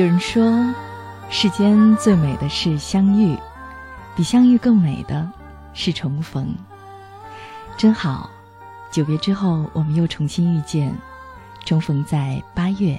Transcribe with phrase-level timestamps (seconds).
[0.00, 0.50] 有人说，
[1.28, 3.36] 世间最美的是相遇，
[4.16, 5.30] 比相遇更美的
[5.74, 6.56] 是重逢。
[7.76, 8.30] 真好，
[8.90, 10.90] 久别之后，我们又重新遇见，
[11.66, 12.98] 重逢在八月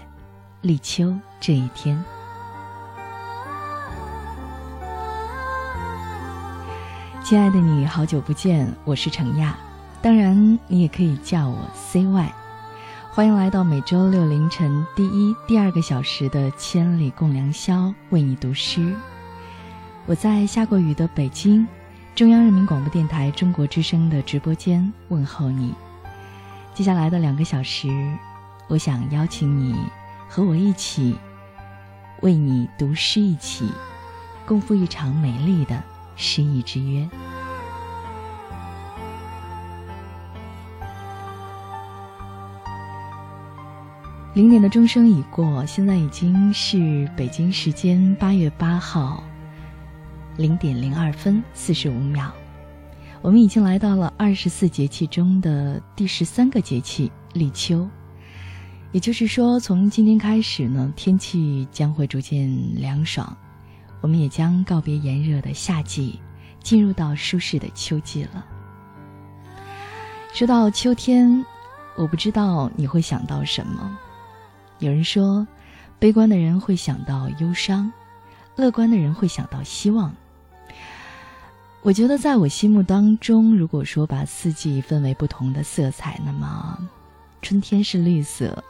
[0.62, 2.00] 立秋这一天。
[7.24, 9.58] 亲爱的你，好久不见，我是程亚，
[10.04, 12.41] 当然你也可以叫我 CY。
[13.14, 18.96] 欢迎来到每周六凌晨第一、第二个小时的《千里共良宵》，为你读诗。
[20.06, 21.68] 我在下过雨的北京，
[22.16, 25.76] 中央人民广播电台中国之声的直播间问候你。
[26.74, 27.90] 接下来的两个小时，
[28.70, 29.76] 我想邀请你
[30.30, 31.14] 和我一起
[32.22, 33.70] 为你读诗，一起
[34.46, 35.84] 共赴一场美丽的
[36.16, 37.10] 诗意之约。
[44.34, 49.22] 零点的钟声已过，现在已经是北京时间八月八号
[50.38, 52.32] 零点零二分四十五秒。
[53.22, 57.86] 我们已经来到了二十四节气中的第十三个节气立秋，
[58.94, 62.50] 也就是说，从今天开始呢，天气将会逐渐
[62.80, 63.36] 凉爽，
[64.00, 66.18] 我们也将告别炎热的夏季，
[66.64, 68.46] 进入到舒适的秋季了。
[70.34, 71.46] 说到秋天，
[71.98, 73.92] 我不知道你会想到什么。
[74.82, 75.48] 有人说，
[76.00, 77.94] 悲观的人会想到忧伤，
[78.56, 80.12] 乐观的人会想到希望。
[81.84, 86.76] 我觉得，在我心目当中，如果说把四季分为不同的色彩，那么
[87.44, 88.64] 春天是绿色，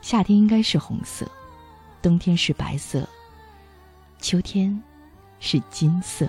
[0.00, 1.30] 夏天应该是红色，
[2.00, 3.06] 冬天是白色，
[4.18, 4.82] 秋天
[5.40, 6.26] 是金色。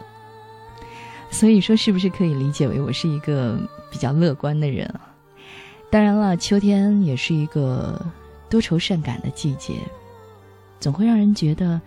[1.30, 3.58] 所以说，是不是可以理解为我是一个
[3.90, 5.08] 比较乐观的人啊？
[5.90, 8.06] 当然了，秋天也是一个。
[8.52, 9.76] 多愁善感的季节，
[10.78, 11.82] 总会让人觉得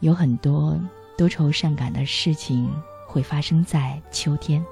[0.00, 0.80] 有很多
[1.16, 2.68] 多愁善感的事情
[3.06, 4.64] 会发生在秋天。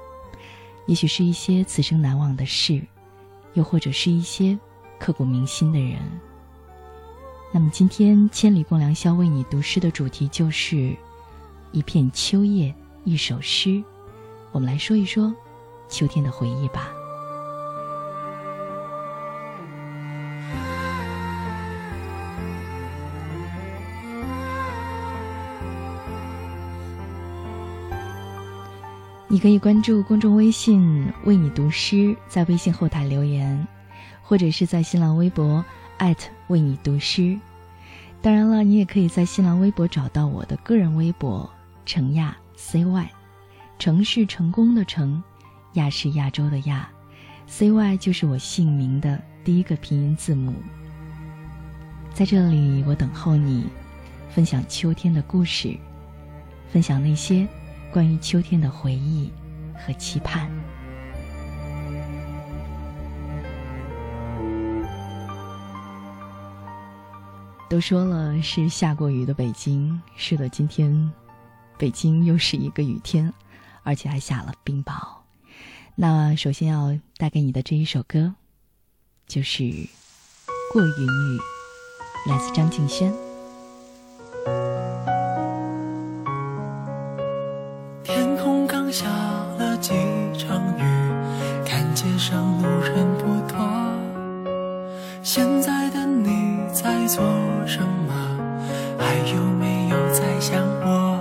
[0.87, 2.81] 也许是一些此生难忘的事，
[3.53, 4.59] 又或者是一些
[4.99, 5.99] 刻骨铭心的人。
[7.53, 10.97] 那么今天千里共良宵为你读诗的主题就是
[11.73, 12.75] 一片秋叶，
[13.05, 13.85] 一首诗。
[14.51, 15.31] 我们来说一说
[15.91, 16.93] 秋天的回忆吧。
[29.35, 33.67] 你可以关注公众微信“为你读诗”，在微信后台留言，
[34.23, 35.65] 或者是在新浪微博
[36.47, 37.37] 为你读诗。
[38.23, 41.51] 当然了，你也可以在新浪微博找到我的个人微博
[41.85, 43.09] “程亚 CY”，
[43.77, 45.21] 程是成功的程，
[45.73, 46.89] 亚是亚洲的亚
[47.51, 50.55] ，CY 就是我姓名的第一个拼音字母。
[52.13, 53.67] 在这里，我等候你，
[54.31, 55.77] 分享秋天的故事，
[56.69, 57.45] 分享那些。
[57.95, 59.31] 关于秋天的回忆
[59.73, 60.51] 和期盼。
[67.71, 71.13] 都说了是下过雨的北京，是的，今天
[71.79, 73.33] 北京又是一个雨天，
[73.85, 74.93] 而且还下了冰雹。
[75.95, 78.35] 那首先要带给你的这一首歌，
[79.29, 79.63] 就是
[80.73, 81.39] 《过云雨》，
[82.29, 83.15] 来自张敬轩。
[88.95, 89.09] 下
[89.59, 89.93] 了几
[90.39, 90.85] 场雨，
[91.67, 93.59] 看街上路人不多。
[95.21, 97.25] 现在的你在做
[97.67, 98.15] 什么？
[98.97, 101.19] 还有没有在想我？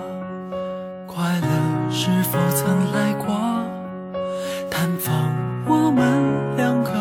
[1.08, 3.34] 快乐是否曾来过？
[4.70, 5.12] 探访
[5.66, 6.92] 我们两个，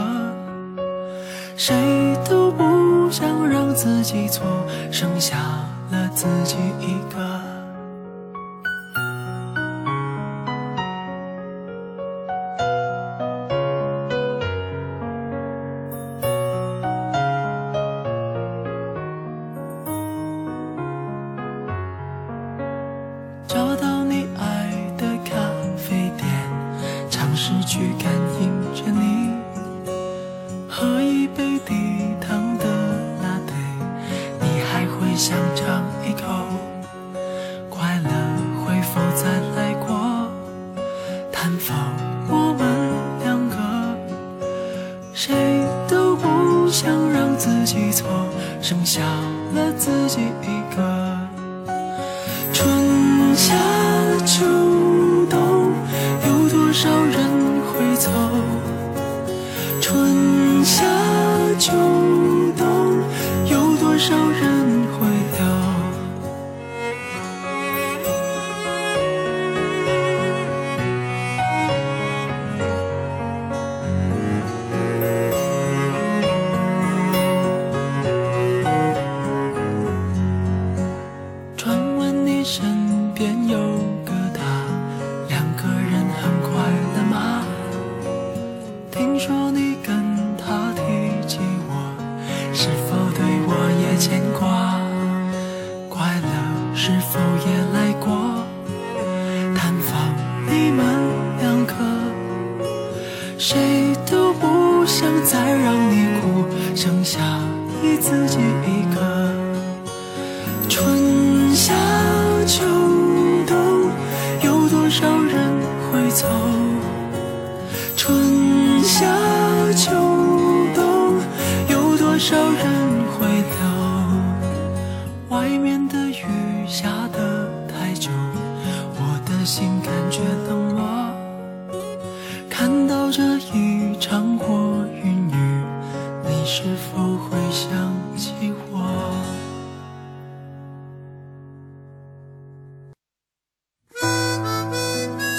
[1.55, 4.27] 谁都不想让自己。
[4.27, 4.47] 错，
[4.91, 5.37] 剩下
[5.91, 7.52] 了自己一个。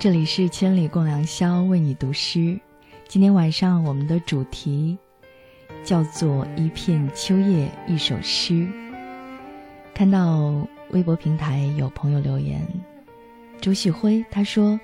[0.00, 2.58] 这里是千里共良宵，为你读诗。
[3.06, 4.96] 今天晚上我们的主题
[5.84, 8.66] 叫做“一片秋叶一首诗”。
[9.92, 12.66] 看到微博平台有朋友留言，
[13.60, 14.80] 周旭辉他说：“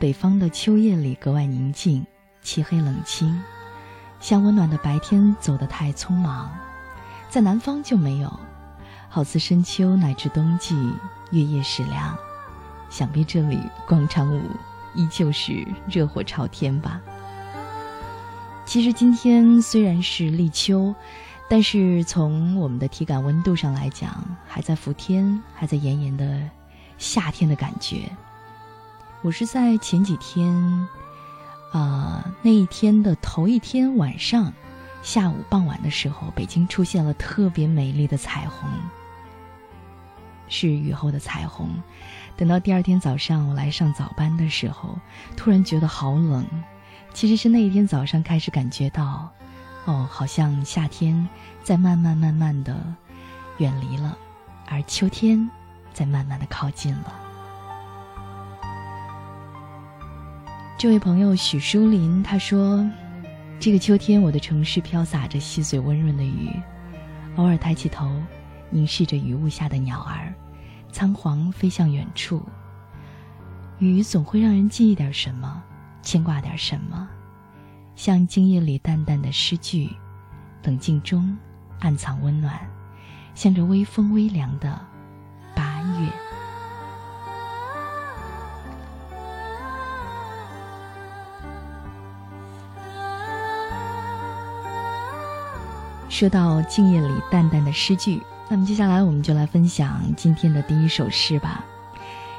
[0.00, 2.02] 北方的秋夜里格外宁静，
[2.40, 3.38] 漆黑冷清，
[4.18, 6.50] 像温暖的白天走得太匆忙，
[7.28, 8.40] 在南方就没有，
[9.10, 10.74] 好似深秋乃至冬季，
[11.32, 12.16] 月夜时凉。”
[12.94, 13.58] 想必这里
[13.88, 14.40] 广场舞
[14.94, 17.00] 依旧是热火朝天吧。
[18.64, 20.94] 其实今天虽然是立秋，
[21.50, 26.40] 但是从我们的体感温度上来讲，还在伏天，还在炎炎的
[26.96, 28.08] 夏天的感觉。
[29.22, 30.54] 我是在前几天，
[31.72, 34.52] 啊，那一天的头一天晚上，
[35.02, 38.70] 下午傍晚的时候，北京出现了特别美丽的彩虹，
[40.46, 41.70] 是雨后的彩虹。
[42.36, 44.98] 等到第二天早上，我来上早班的时候，
[45.36, 46.44] 突然觉得好冷。
[47.12, 49.30] 其实是那一天早上开始感觉到，
[49.84, 51.28] 哦，好像夏天
[51.62, 52.76] 在慢慢慢慢的
[53.58, 54.18] 远离了，
[54.66, 55.48] 而秋天
[55.92, 57.14] 在慢慢的靠近了。
[60.76, 62.84] 这位朋友许淑林他说
[63.60, 66.50] ：“这个秋天，我的城市飘洒着细碎温润的雨，
[67.36, 68.10] 偶尔抬起头，
[68.70, 70.34] 凝视着雨雾下的鸟儿。”
[70.94, 72.40] 仓皇飞向远处。
[73.80, 75.60] 雨总会让人记忆点什么，
[76.02, 77.08] 牵挂点什么，
[77.96, 79.90] 像静夜里淡淡的诗句，
[80.62, 81.36] 冷静中
[81.80, 82.56] 暗藏温暖，
[83.34, 84.80] 像着微风微凉的
[85.52, 86.08] 八月。
[96.08, 98.22] 说到静夜里淡淡的诗句。
[98.54, 101.66] 那么接下来我们就来分享今天的第一首诗吧。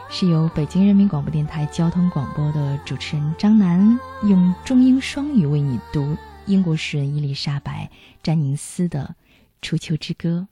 [0.10, 7.92] 是由北京人民广播电台交通广播的主持人张楠用中英双语为你读英国诗人伊丽莎白·
[8.24, 9.14] 詹宁斯的
[9.62, 10.48] 《初秋之歌》。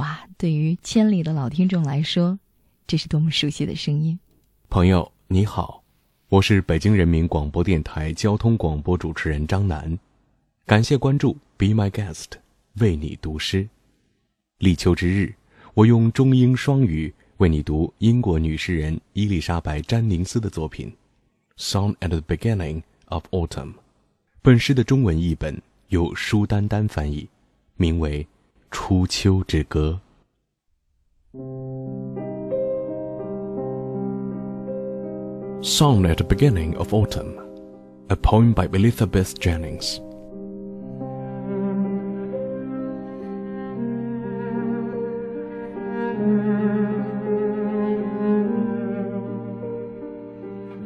[0.00, 2.38] 哇，对于千里的老听众来说，
[2.86, 4.16] 这是多么熟悉的声音！
[4.68, 5.82] 朋友你好，
[6.28, 9.98] 我是北京人民广播电台交通广播主持人张楠，
[10.64, 12.26] 感谢关注，Be My Guest，
[12.74, 13.68] 为你读诗。
[14.59, 15.33] 立秋之日，
[15.73, 17.13] 我用中英双语。
[17.37, 20.93] 为你读英国女诗人伊丽莎白·詹宁斯的作品《
[21.59, 23.73] Song at the Beginning of Autumn》。
[24.43, 27.27] 本诗的中文译本由舒丹丹翻译，
[27.77, 28.23] 名为《
[28.69, 29.99] 初秋之歌》。《
[35.63, 39.99] Song at the Beginning of Autumn》，a poem by Elizabeth Jennings。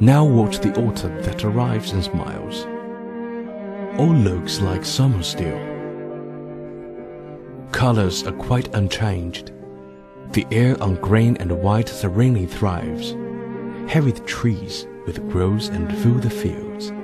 [0.02, 2.64] Now watch the autumn that arrives and smiles.
[4.00, 5.60] All looks like summer still.
[7.70, 9.52] Colors are quite unchanged.
[10.30, 13.14] The air on green and white serenely thrives.
[13.92, 16.94] Heavy the trees with growth and fill the fields.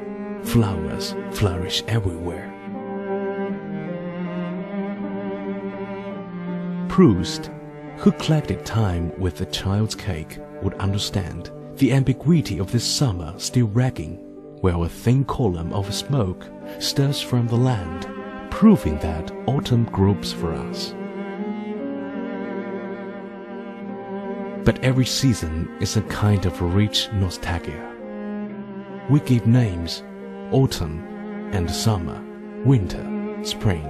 [0.50, 2.50] Flowers flourish everywhere.
[6.88, 7.50] Proust,
[7.98, 13.68] who collected time with a child's cake, would understand the ambiguity of this summer still
[13.68, 14.16] ragging,
[14.60, 16.46] while a thin column of smoke
[16.78, 18.08] stirs from the land,
[18.50, 20.94] proving that autumn gropes for us.
[24.64, 27.92] But every season is a kind of rich nostalgia.
[29.08, 30.02] We give names,
[30.50, 31.04] autumn
[31.52, 32.20] and summer,
[32.64, 33.84] winter, spring,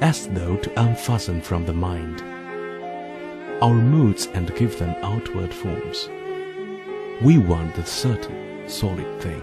[0.00, 2.22] as though to unfasten from the mind
[3.62, 6.08] our moods and give them outward forms.
[7.20, 9.42] We want the certain, solid thing.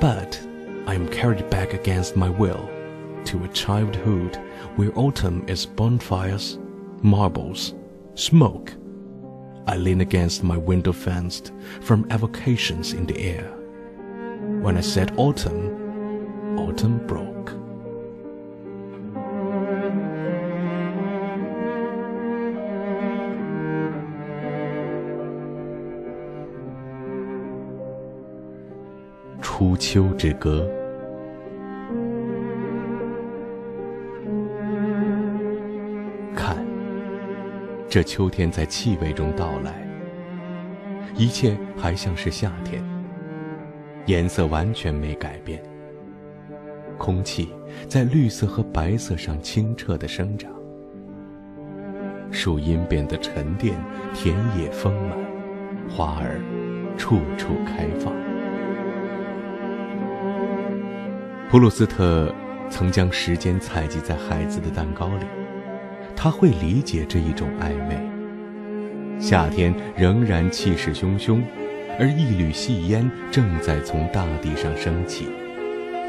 [0.00, 0.40] But
[0.86, 2.70] I am carried back against my will
[3.24, 4.36] to a childhood
[4.76, 6.58] where autumn is bonfires,
[7.02, 7.74] marbles,
[8.14, 8.72] smoke.
[9.66, 13.50] I lean against my window fenced from evocations in the air.
[14.60, 17.63] When I said autumn, autumn broke.
[29.64, 30.68] 初秋之歌，
[36.36, 36.58] 看，
[37.88, 39.88] 这秋天在气味中到来，
[41.16, 42.84] 一切还像是夏天，
[44.04, 45.62] 颜色完全没改变，
[46.98, 47.48] 空气
[47.88, 50.52] 在绿色和白色上清澈的生长，
[52.30, 53.74] 树荫变得沉淀，
[54.12, 55.18] 田野丰满，
[55.88, 56.38] 花儿
[56.98, 58.23] 处处开放。
[61.54, 62.34] 普鲁斯特
[62.68, 65.24] 曾将时间采集在孩子的蛋糕里，
[66.16, 67.96] 他会理解这一种暧昧。
[69.20, 71.40] 夏天仍然气势汹汹，
[71.96, 75.28] 而一缕细烟正在从大地上升起，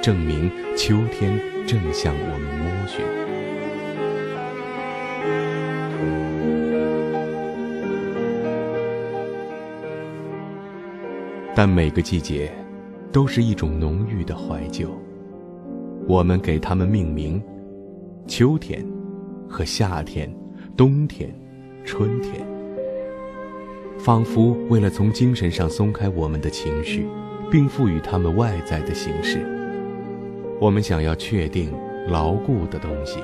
[0.02, 3.06] 证明秋天正向我们摸寻。
[11.54, 12.52] 但每个季节，
[13.12, 14.90] 都是一种浓郁的怀旧。
[16.08, 17.42] 我们给它们命名：
[18.28, 18.86] 秋天
[19.50, 20.32] 和夏天、
[20.78, 21.34] 冬天、
[21.84, 22.46] 春天，
[23.98, 27.08] 仿佛为了从精神上松开我们的情绪，
[27.50, 29.40] 并赋予它们外在的形式。
[30.60, 31.74] 我们想要确定
[32.08, 33.20] 牢固的东西，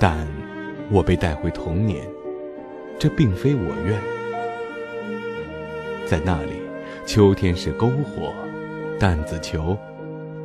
[0.00, 0.26] 但
[0.90, 2.04] 我被带回童年，
[2.98, 3.96] 这并非我愿。
[6.04, 6.54] 在那里，
[7.06, 8.32] 秋天是篝火、
[8.98, 9.78] 弹子球。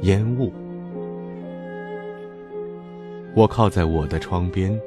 [0.02, 0.52] 烟雾。
[3.36, 4.80] 我靠在我的窗边，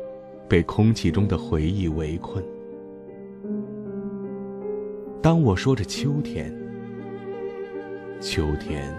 [0.49, 2.45] 被空气中的回忆围困。
[5.23, 6.55] 当我说着秋天，
[8.21, 8.95] 秋天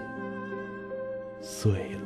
[1.42, 1.72] 碎
[2.04, 2.05] 了。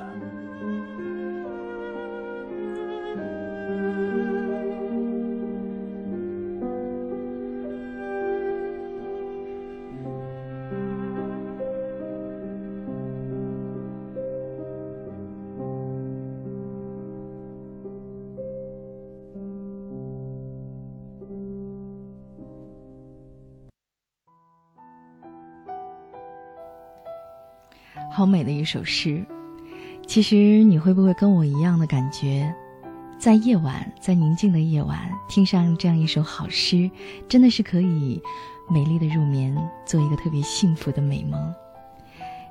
[28.20, 29.26] 好美的一首诗，
[30.06, 32.54] 其实你会不会跟我一样的感觉？
[33.18, 36.92] 在夜晚，在宁静的夜晚，听上这样一首好诗，
[37.30, 38.22] 真的是可以
[38.70, 41.40] 美丽的入眠，做一个特别幸福的美梦。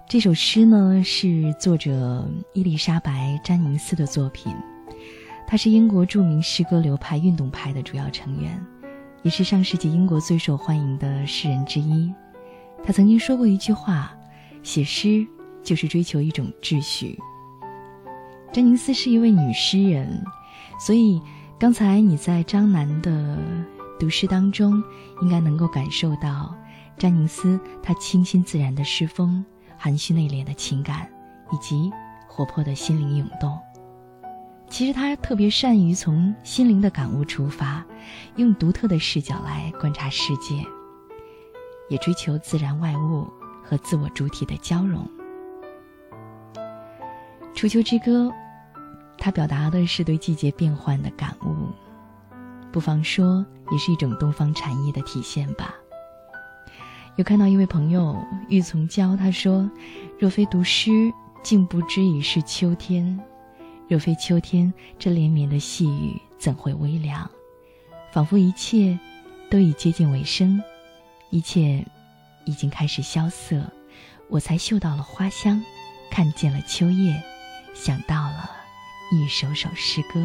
[0.08, 4.50] 这首诗呢，是作者伊丽莎白·詹宁斯的作品，
[5.46, 8.58] 他是英国著名诗歌流派运动派的主要成员，
[9.22, 12.10] 也是上世纪英国最受欢迎的诗人之一。
[12.82, 14.16] 他曾经说过一句话
[14.64, 15.26] ：“写诗
[15.62, 17.18] 就是追求一种秩序。”
[18.52, 20.24] 詹宁斯是一位女诗人。
[20.80, 21.20] 所以，
[21.58, 23.36] 刚才你在张楠的
[23.98, 24.80] 读诗当中，
[25.20, 26.54] 应该能够感受到
[26.96, 29.44] 詹宁斯他清新自然的诗风、
[29.76, 31.10] 含蓄内敛的情感，
[31.50, 31.90] 以及
[32.28, 33.58] 活泼的心灵涌动。
[34.70, 37.84] 其实他特别善于从心灵的感悟出发，
[38.36, 40.64] 用独特的视角来观察世界，
[41.88, 43.26] 也追求自然外物
[43.64, 45.02] 和自我主体的交融。
[47.58, 48.26] 《初秋之歌》。
[49.18, 51.66] 它表达的是对季节变换的感悟，
[52.70, 55.74] 不妨说也是一种东方禅意的体现吧。
[57.16, 58.16] 有看到一位朋友
[58.48, 59.68] 玉从娇，他说
[60.20, 61.12] ：“若非读诗，
[61.42, 63.18] 竟不知已是秋天；
[63.88, 67.28] 若非秋天，这连绵的细雨怎会微凉？
[68.12, 68.96] 仿佛一切
[69.50, 70.62] 都已接近尾声，
[71.30, 71.84] 一切
[72.44, 73.64] 已经开始萧瑟，
[74.28, 75.60] 我才嗅到了花香，
[76.08, 77.20] 看见了秋叶，
[77.78, 78.50] 想到了。”
[79.10, 80.20] 一首首诗歌。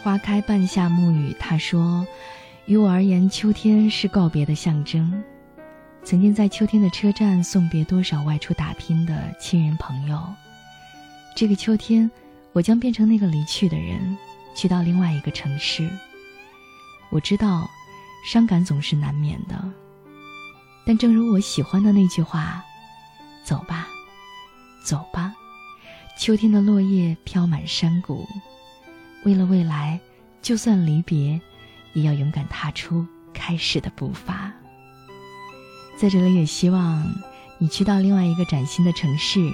[0.00, 2.06] 花开半夏暮雨，他说
[2.66, 5.24] ：“于我而言，秋天是告别的象征。
[6.04, 10.22] 曾经在秋天的车站送别多少外出打拼的亲人朋友。
[11.34, 12.08] 这个秋天，
[12.52, 14.16] 我将变成那个离去的人，
[14.54, 15.90] 去到另外一个城市。
[17.10, 17.68] 我知道。”
[18.26, 19.56] 伤感总是难免的，
[20.84, 22.60] 但正如我喜欢的那句话
[23.46, 23.86] ：“走吧，
[24.84, 25.32] 走吧，
[26.18, 28.28] 秋天的落叶飘满山谷。
[29.24, 30.00] 为了未来，
[30.42, 31.40] 就算离别，
[31.92, 34.52] 也要勇敢踏出开始的步伐。”
[35.96, 37.08] 在这里，也希望
[37.58, 39.52] 你去到另外一个崭新的城市，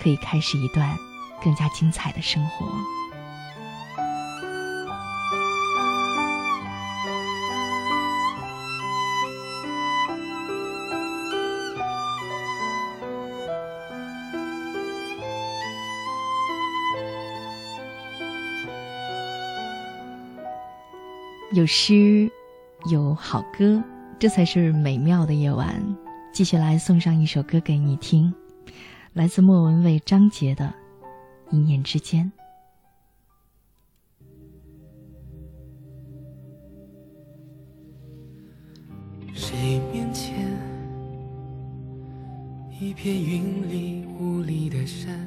[0.00, 0.98] 可以开始一段
[1.40, 2.66] 更加精彩的生活。
[21.52, 22.30] 有诗，
[22.90, 23.82] 有好歌，
[24.18, 25.84] 这才是美妙的夜晚。
[26.32, 28.32] 继续来送上一首歌给你听，
[29.12, 30.72] 来自莫文蔚、张杰的
[31.54, 32.32] 《一念之间》。
[39.34, 40.34] 谁面前
[42.80, 45.20] 一片云里雾里的山？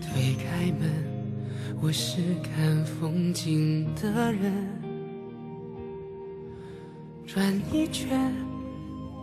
[0.00, 1.13] 推开门。
[1.86, 4.50] 我是看风景的人，
[7.26, 8.32] 转一圈，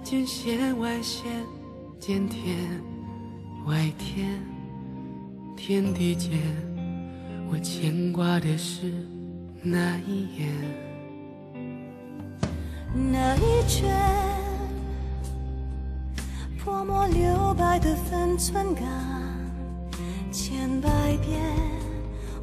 [0.04, 1.26] 见线外线，
[2.00, 2.56] 见天
[3.66, 4.40] 外天，
[5.58, 6.38] 天地间，
[7.50, 8.94] 我牵挂的是
[9.64, 10.48] 那一眼，
[13.12, 13.92] 那一圈，
[16.64, 18.86] 泼墨留白的分寸感，
[20.32, 20.90] 千百
[21.26, 21.42] 遍。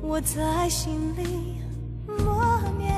[0.01, 1.57] 我在心里
[2.07, 2.95] 默念，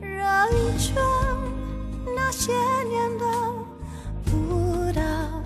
[0.00, 0.94] 绕一圈，
[2.16, 2.52] 那些
[2.88, 3.26] 年都
[4.24, 5.02] 不到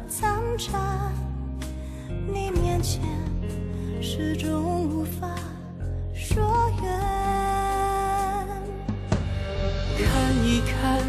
[0.08, 1.10] 残渣，
[2.32, 3.02] 你面前
[4.00, 5.28] 始终无法
[6.14, 6.42] 说
[6.82, 6.88] 远。
[9.98, 11.00] 看一看，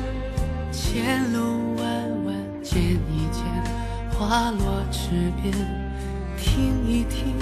[0.71, 3.43] 前路弯弯，见一见，
[4.11, 5.53] 花落池边，
[6.37, 7.40] 听一听。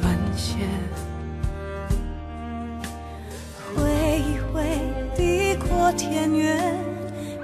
[0.00, 0.56] 断线，
[3.74, 3.82] 挥
[4.18, 4.62] 一挥，
[5.16, 6.76] 地阔天远，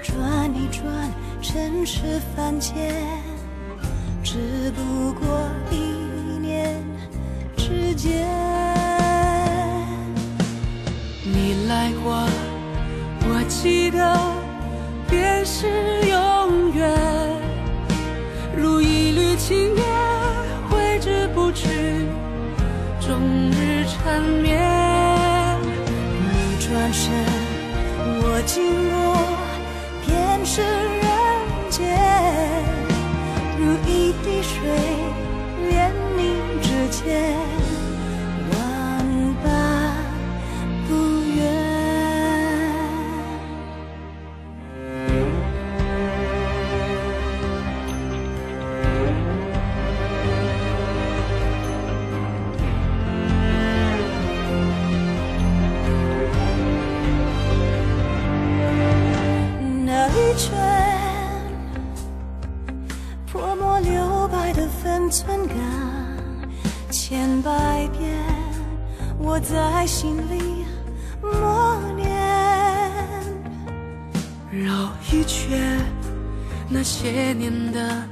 [0.03, 0.85] 转一转，
[1.41, 2.95] 尘世凡间，
[4.23, 5.77] 只不过一
[6.41, 6.77] 念
[7.57, 8.27] 之间。
[11.25, 12.27] 你来过，
[13.31, 14.19] 我记得，
[15.09, 15.67] 便是
[16.09, 16.91] 永远，
[18.57, 19.98] 如一缕青烟。
[24.19, 24.59] 缠绵。
[26.21, 27.13] 你转身，
[28.21, 28.97] 我经过，
[30.05, 31.07] 便是人
[31.71, 31.79] 间。
[33.59, 34.59] 如一滴水，
[35.69, 36.21] 连凝
[36.61, 37.38] 指尖。
[69.41, 70.65] 在心里
[71.23, 72.09] 默念。
[74.51, 75.79] 绕一圈，
[76.69, 78.03] 那些年的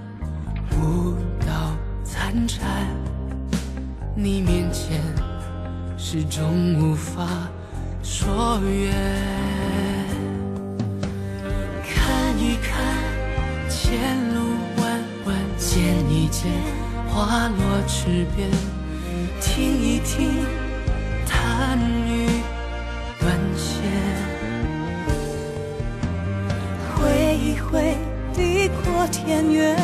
[0.78, 1.46] 舞蹈
[2.04, 2.68] 残蝉，
[4.14, 5.00] 你面前
[5.98, 7.26] 始终无法
[8.02, 8.94] 说远。
[11.82, 12.94] 看一看
[13.68, 14.40] 前路
[14.78, 16.52] 弯弯，见一见
[17.08, 17.58] 花落
[17.88, 18.48] 池边，
[19.40, 20.44] 听一听
[29.26, 29.76] 天远，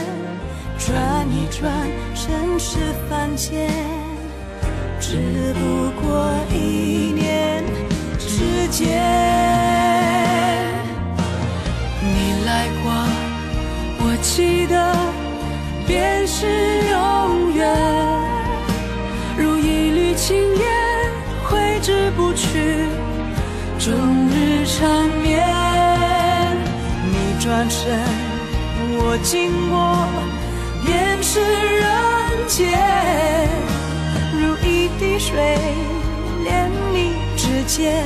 [0.78, 1.68] 转一转
[2.14, 2.78] 尘世
[3.10, 3.68] 凡间，
[5.00, 7.64] 只不过一念
[8.20, 8.86] 之间。
[12.00, 12.92] 你来过，
[13.98, 14.94] 我记得
[15.88, 16.46] 便是
[16.92, 17.68] 永远，
[19.36, 20.62] 如一缕青烟
[21.50, 22.86] 挥之不去，
[23.80, 23.92] 终
[24.30, 25.42] 日缠绵。
[27.04, 27.98] 你转身，
[29.14, 30.08] 我经过，
[30.86, 32.64] 便是人间，
[34.40, 35.36] 如一滴水，
[36.42, 38.02] 连你指尖，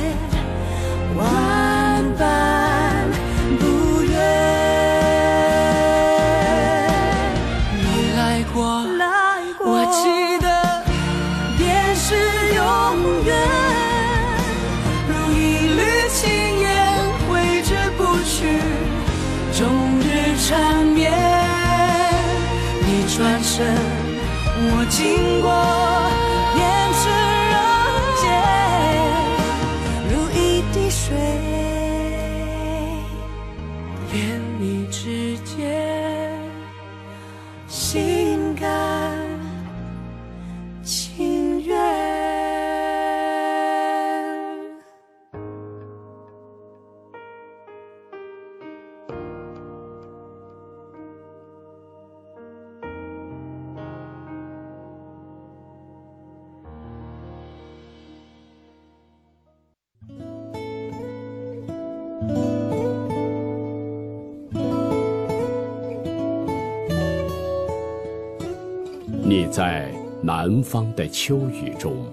[69.57, 69.91] 在
[70.21, 72.05] 南方的秋雨中，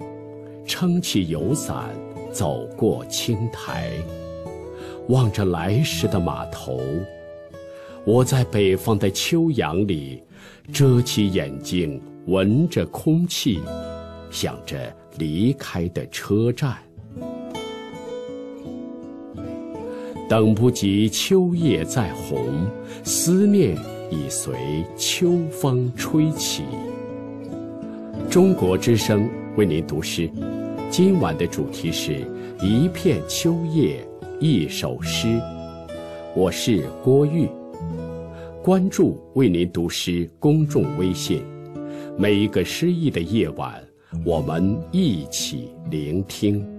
[0.65, 1.93] 撑起油伞，
[2.31, 3.91] 走过青苔，
[5.09, 6.79] 望着来时的码头；
[8.03, 10.23] 我在北方的秋阳里，
[10.73, 13.59] 遮起眼睛，闻着空气，
[14.31, 16.75] 想着离开的车站。
[20.27, 22.67] 等不及秋叶再红，
[23.03, 23.77] 思念
[24.09, 26.63] 已随秋风吹起。
[28.35, 30.29] 中国之声为您读诗，
[30.89, 32.27] 今晚的主题是
[32.61, 34.05] 一片秋叶，
[34.41, 35.39] 一首诗。
[36.35, 37.47] 我是郭玉，
[38.61, 41.43] 关注为您读诗公众微信，
[42.17, 43.81] 每一个诗意的夜晚，
[44.25, 46.74] 我们一起聆听。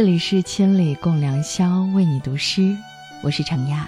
[0.00, 2.74] 这里是千里共良宵，为你读诗，
[3.22, 3.86] 我是程亚。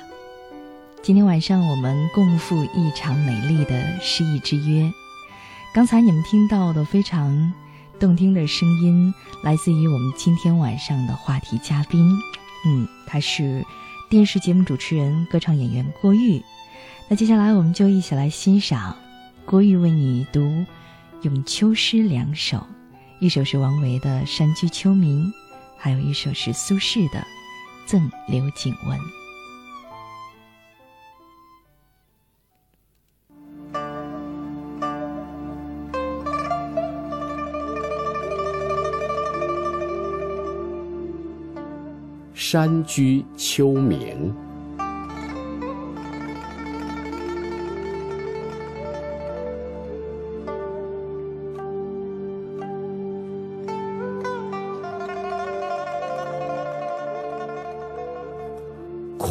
[1.02, 4.92] 今天晚上我们共赴一场美丽的诗意之约。
[5.72, 7.50] 刚才你们听到的非常
[7.98, 12.06] 动听的声音，来自于我们今天晚上的话题嘉宾。
[12.66, 13.64] 嗯，他是
[14.10, 16.42] 电视节目主持人、歌唱演员郭玉。
[17.08, 18.94] 那接下来我们就一起来欣赏
[19.46, 20.40] 郭玉为你读
[21.22, 22.66] 《咏秋诗》两首，
[23.18, 25.32] 一首是王维的《山居秋暝》。
[25.84, 27.18] 还有一首是苏轼的
[27.86, 28.96] 《赠刘景文》。
[42.32, 44.32] 山居秋暝，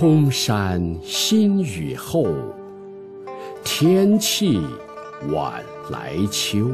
[0.02, 2.26] 空山新雨后，
[3.64, 4.60] 天气
[5.32, 6.72] 晚来秋。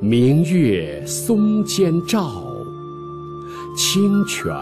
[0.00, 2.44] 明月松间照，
[3.74, 4.52] 清泉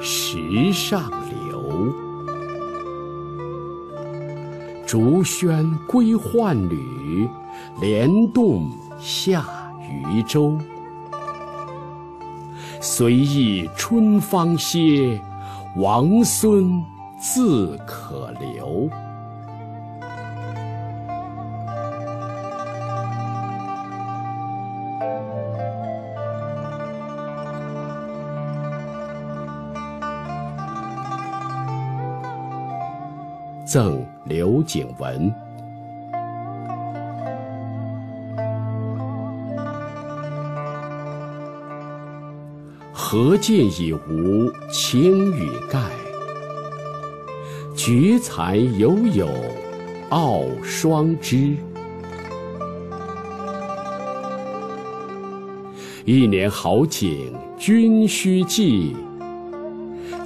[0.00, 1.02] 石上
[1.50, 1.92] 流。
[4.86, 7.28] 竹喧归浣女，
[7.78, 9.46] 莲动下
[10.14, 10.56] 渔舟。
[12.80, 15.20] 随意春芳歇，
[15.76, 16.82] 王孙
[17.18, 18.88] 自可留。
[33.66, 35.45] 赠刘景文。
[42.98, 45.78] 何见已无青羽盖，
[47.76, 49.28] 菊残犹有
[50.08, 51.54] 傲霜枝。
[56.06, 58.96] 一年好景君须记，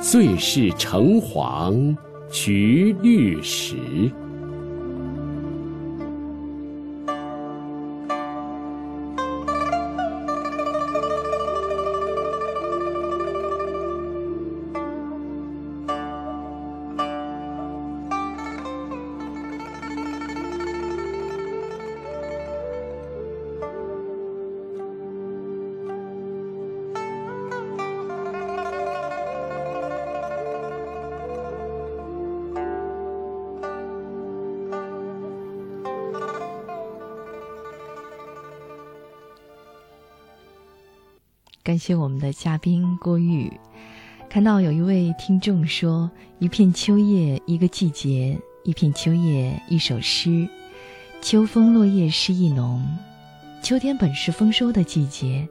[0.00, 1.74] 最是橙黄
[2.30, 3.74] 橘绿时。
[41.80, 43.50] 谢我们的嘉宾郭玉。
[44.28, 50.46] 看到有一位听众说：“一片秋叶，一个季节；一片秋叶，一首诗。
[51.22, 52.86] 秋风落叶诗意浓。
[53.62, 55.48] 秋天本是丰收的季节，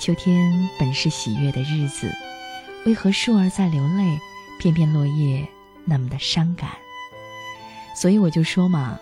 [0.00, 2.10] 秋天本是喜悦的日子。
[2.84, 4.18] 为何树儿在流泪，
[4.60, 5.46] 片片落叶
[5.84, 6.70] 那么的伤感？
[7.94, 8.98] 所以我就说嘛，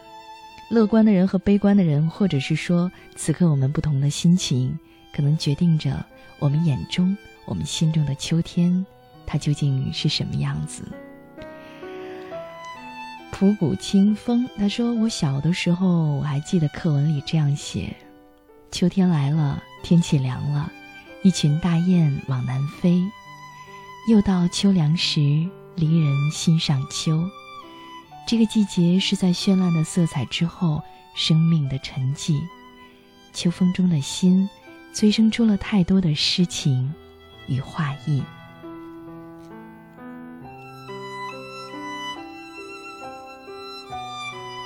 [0.71, 4.79] 乐观的人和悲观的人，或者是说此刻我们不同的心情，
[5.17, 6.05] 可能决定着。”
[6.39, 8.85] 我们眼中、我们心中的秋天，
[9.25, 10.87] 它究竟是什么样子？
[13.33, 17.97] 普谷清风他说：“我小的时候，我还记得课文里这样写：
[18.71, 20.71] 秋天来了，天气凉了，
[21.23, 23.03] 一群大雁往南飞。
[24.11, 25.21] 又到秋凉时，
[25.75, 27.25] 离人心上秋。
[28.29, 30.83] 这个季节是在绚烂的色彩之后，
[31.15, 32.39] 生命的沉寂。
[33.33, 34.47] 秋风中的心。”
[34.97, 36.91] 催生出了太多的诗情
[37.49, 38.23] 与画意。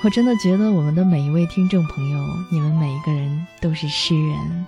[0.01, 4.65] 我真的觉得我们的每一位听众朋友，你们每一个人都是诗人，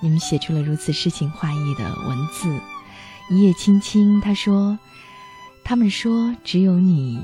[0.00, 2.54] 你们写出了如此诗情画意的文字。
[3.30, 4.78] 一叶青青，他说
[5.64, 7.18] ：“他们说只有你，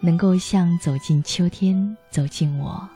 [0.00, 2.86] 能够像走进秋天，走进我。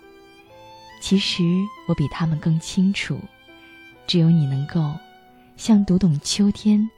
[1.00, 1.42] 其实
[1.88, 3.18] 我比他们更清楚。”
[4.10, 4.92] 只有你能够，
[5.56, 6.90] 像读懂秋天，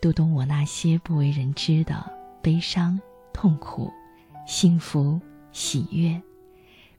[0.00, 2.08] 读懂我那些不为人知的
[2.40, 3.00] 悲伤、
[3.32, 3.90] 痛苦、
[4.46, 5.20] 幸福、
[5.50, 6.22] 喜悦，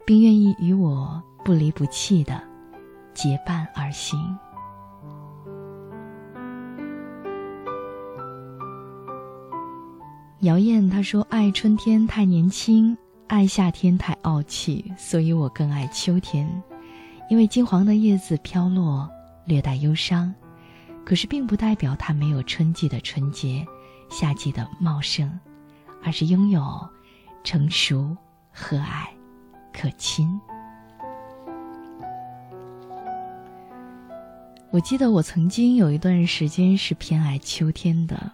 [0.06, 2.43] 并愿意与我不离不弃的
[3.13, 4.19] 结伴而行。
[10.41, 12.97] 姚燕她说：“爱春天太年轻，
[13.28, 16.62] 爱夏天太傲气，所以我更爱秋天，
[17.30, 19.10] 因为金黄的叶子飘落。”
[19.45, 20.34] 略带忧伤，
[21.06, 23.65] 可是并不代表它没有春季的纯洁，
[24.10, 25.39] 夏季的茂盛，
[26.03, 26.63] 而是拥有
[27.43, 28.15] 成熟、
[28.51, 29.08] 和蔼、
[29.73, 30.39] 可亲。
[34.71, 38.32] 我记得我曾经有一段时间是偏爱秋天的，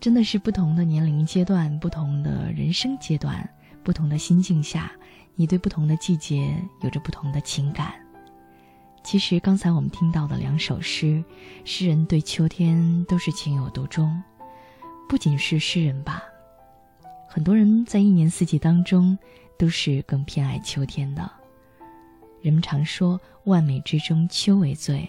[0.00, 3.46] 真的是不同的年龄阶段、不同的人生阶段、
[3.82, 4.90] 不同的心境下，
[5.34, 7.92] 你对不同的季节有着不同的情感。
[9.06, 11.22] 其实刚才我们听到的两首诗，
[11.64, 14.20] 诗人对秋天都是情有独钟。
[15.08, 16.24] 不仅是诗人吧，
[17.28, 19.16] 很多人在一年四季当中
[19.56, 21.30] 都是更偏爱秋天的。
[22.42, 25.08] 人们常说万美之中秋为最，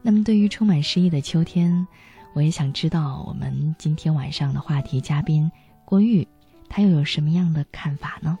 [0.00, 1.86] 那么对于充满诗意的秋天，
[2.32, 5.52] 我也想知道我们今天晚上的话题嘉宾
[5.84, 6.26] 郭玉，
[6.66, 8.38] 他又有什么样的看法呢？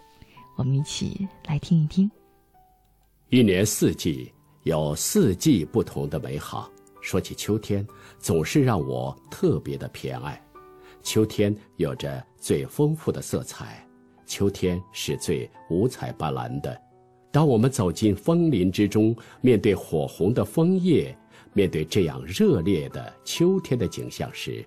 [0.56, 2.10] 我们一起来听一听。
[3.28, 4.32] 一年四季。
[4.64, 6.70] 有四季不同的美好。
[7.00, 7.86] 说起秋天，
[8.18, 10.40] 总是让我特别的偏爱。
[11.02, 13.86] 秋天有着最丰富的色彩，
[14.26, 16.78] 秋天是最五彩斑斓的。
[17.30, 21.16] 当我们走进枫林之中，面对火红的枫叶，
[21.52, 24.64] 面对这样热烈的秋天的景象时，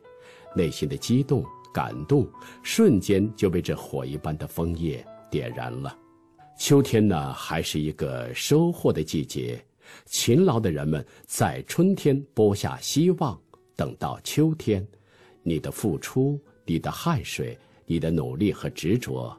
[0.56, 2.28] 内心的激动、感动，
[2.64, 5.96] 瞬间就被这火一般的枫叶点燃了。
[6.58, 9.64] 秋天呢，还是一个收获的季节。
[10.06, 13.40] 勤劳的人们在春天播下希望，
[13.76, 14.86] 等到秋天，
[15.44, 19.36] 你的付出、你的汗水、你的努力和执着，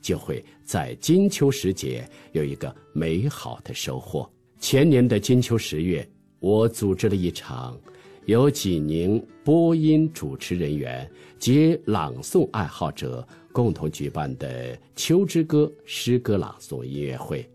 [0.00, 4.28] 就会在金秋时节有一个美好的收获。
[4.58, 7.78] 前年的金秋十月，我组织了一场
[8.26, 17.48] 由济宁播音主持人员及朗诵爱好者共同举办的《秋之歌》诗歌朗诵音乐会。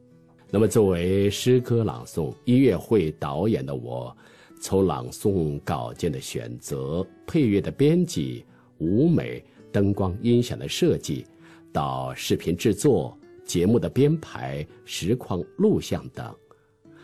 [0.50, 4.16] 那么，作为诗歌朗诵音乐会导演的我，
[4.62, 8.46] 从朗诵稿件的选择、配乐的编辑、
[8.78, 11.26] 舞美、灯光、音响的设计，
[11.74, 16.34] 到视频制作、节目的编排、实况录像等，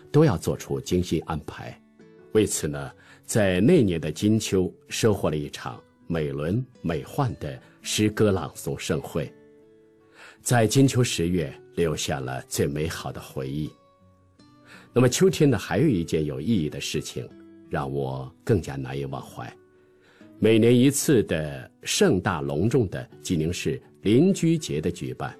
[0.09, 1.77] 都要做出精心安排。
[2.31, 2.91] 为此呢，
[3.25, 9.29] 在那年的金秋，收获了一场美轮美奂的诗歌朗诵盛会。
[10.41, 11.53] 在金秋十月。
[11.75, 13.69] 留下了最美好的回忆。
[14.93, 17.27] 那么秋天呢，还有一件有意义的事情，
[17.69, 19.51] 让我更加难以忘怀。
[20.39, 25.35] 每年一次的盛大隆重的济宁市邻居节的举办，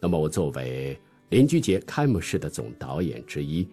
[0.00, 0.98] 那么我作为
[1.30, 3.66] 邻居节开幕式的总导演之一，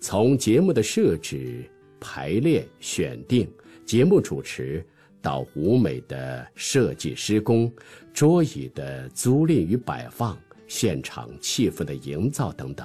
[0.00, 1.64] 从节目的设置、
[1.98, 3.50] 排练、选定、
[3.86, 4.84] 节目主持，
[5.22, 7.72] 到舞美的设计施工、
[8.12, 10.38] 桌椅的租赁与摆放。
[10.76, 12.84] 现场气氛的营造等等，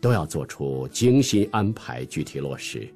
[0.00, 2.88] 都要做出精心安排，具体落实。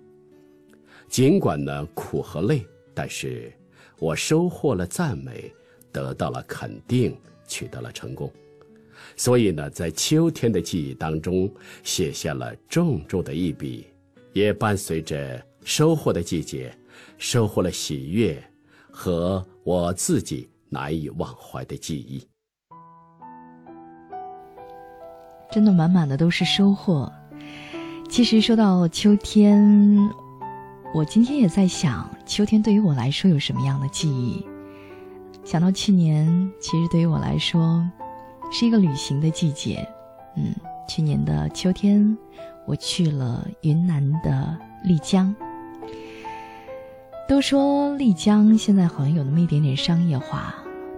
[1.07, 3.53] 尽管呢苦和累，但是
[3.99, 5.53] 我收获了赞美，
[5.93, 7.15] 得到了肯定，
[7.47, 8.33] 取得了成功。
[9.19, 11.53] 所以呢，在秋天的记忆当中，
[11.85, 13.85] 写下了重重的一笔，
[14.33, 16.75] 也伴随着收获的季节，
[17.19, 18.43] 收获了喜悦
[18.91, 22.27] 和我自己难以忘怀的记忆。
[25.53, 27.13] 真的满满的都是收获。
[28.09, 29.97] 其实说到秋天，
[30.95, 34.45] 我今天也在想，秋天对于我来说有什么样的记忆？
[35.45, 37.87] 想到去年，其实对于我来说
[38.51, 39.87] 是一个旅行的季节。
[40.37, 40.55] 嗯，
[40.89, 42.17] 去年的秋天，
[42.67, 45.35] 我去了云南的丽江。
[47.29, 50.55] 都说丽江现在好像有那么一点点商业化，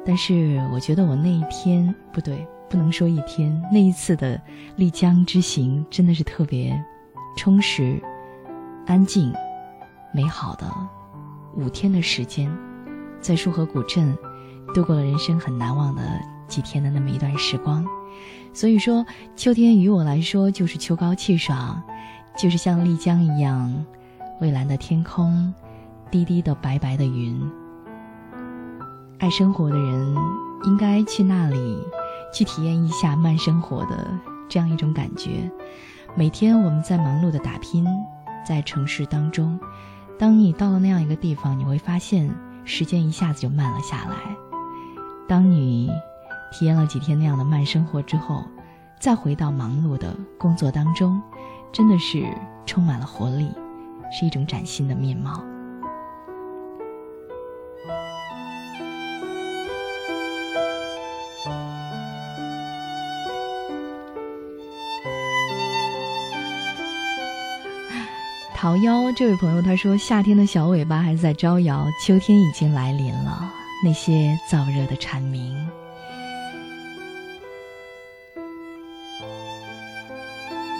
[0.06, 2.46] 但是我觉得我那一天不对。
[2.74, 4.40] 不能说一天，那一次的
[4.74, 6.76] 丽江之行真的是特别
[7.36, 8.02] 充实、
[8.84, 9.32] 安静、
[10.12, 10.66] 美好的
[11.54, 12.50] 五天的时间，
[13.20, 14.12] 在束河古镇
[14.74, 16.02] 度过了人生很难忘的
[16.48, 17.86] 几天的那么一段时光。
[18.52, 19.06] 所以说，
[19.36, 21.80] 秋天于我来说就是秋高气爽，
[22.36, 23.72] 就是像丽江一样
[24.40, 25.54] 蔚蓝的天空、
[26.10, 27.40] 低低的白白的云。
[29.20, 30.16] 爱生活的人
[30.64, 31.78] 应该去那里。
[32.34, 34.12] 去体验一下慢生活的
[34.48, 35.50] 这样一种感觉。
[36.16, 37.86] 每天我们在忙碌的打拼，
[38.44, 39.58] 在城市当中，
[40.18, 42.28] 当你到了那样一个地方，你会发现
[42.64, 44.16] 时间一下子就慢了下来。
[45.28, 45.90] 当你
[46.52, 48.44] 体验了几天那样的慢生活之后，
[49.00, 51.20] 再回到忙碌的工作当中，
[51.72, 52.26] 真的是
[52.66, 53.50] 充满了活力，
[54.12, 55.42] 是一种崭新的面貌。
[68.64, 73.52] 桃夭这位朋友他说：“夏天的小尾巴还在招摇，秋天已经来临了。
[73.84, 75.54] 那些燥热的蝉鸣，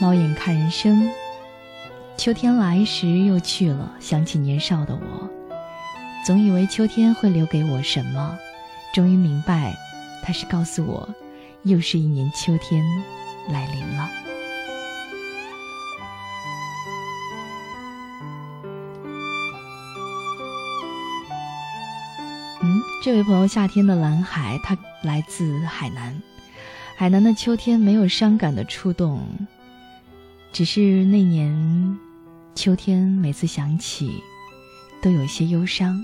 [0.01, 1.13] 猫眼看人生。
[2.17, 5.29] 秋天来时又去了，想起年少的我，
[6.25, 8.39] 总以为秋天会留给我什么，
[8.95, 9.77] 终于明白，
[10.23, 11.07] 它是告诉我，
[11.65, 12.83] 又是一年秋天
[13.51, 14.11] 来临了。”
[23.05, 26.23] 这位朋友，夏天的蓝海，他来自海南。
[26.97, 29.23] 海南的秋天没有伤感的触动，
[30.55, 31.99] 只是那年
[32.55, 34.23] 秋天，每次想起，
[35.03, 36.03] 都有些忧伤。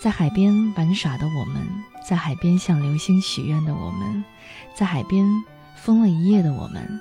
[0.00, 1.62] 在海边玩耍的我们，
[2.08, 4.24] 在海边向流星许愿的我们，
[4.74, 5.22] 在海边
[5.76, 6.98] 疯了一夜的我们，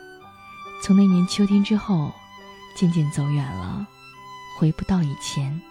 [0.83, 2.11] 从那年秋天之后，
[2.75, 3.87] 渐渐走远了，
[4.59, 5.61] 回不到以前，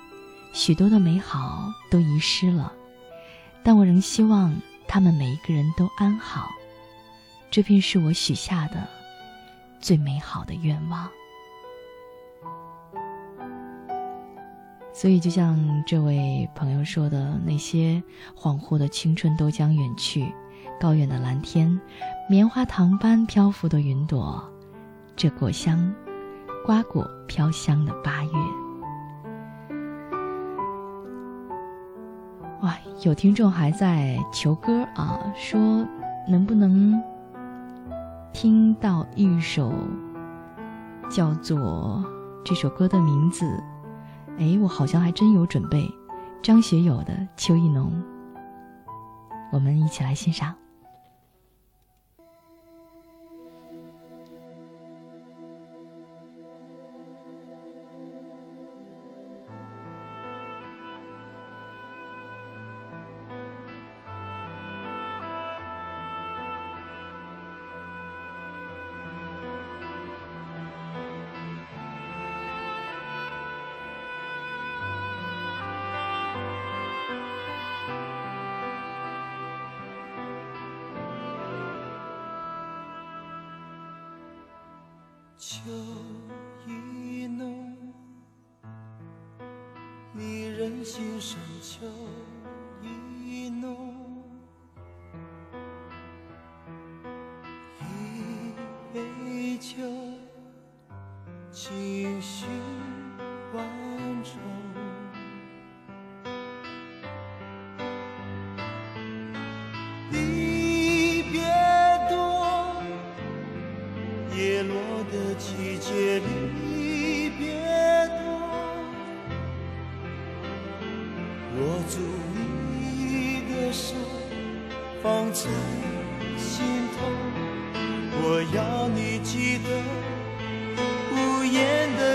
[0.55, 2.73] 许多的美好都遗失了。
[3.65, 4.55] 但我仍希望
[4.87, 6.51] 他们每一个人都安好。
[7.51, 8.87] 这便是我许下的
[9.81, 11.09] 最美好的愿望。
[14.93, 18.03] 所以就像这位朋友说的那些
[18.37, 20.33] 恍惚的青春都将远去
[20.81, 21.81] 高远的蓝天
[22.29, 24.43] 棉花糖般漂浮的云朵
[25.17, 25.93] 这果香
[26.65, 28.64] 瓜果飘香的八月。
[32.65, 35.87] 哇，有听众还在求歌啊，说
[36.27, 36.99] 能不能
[38.33, 39.71] 听到一首
[41.11, 42.03] 叫做
[42.43, 43.63] 这首歌的名字，
[44.39, 45.87] 哎，我好像还真有准备，
[46.43, 47.93] 张学友的秋意浓。
[49.53, 50.55] 我们一起来欣赏。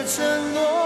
[0.09, 0.78] 承诺。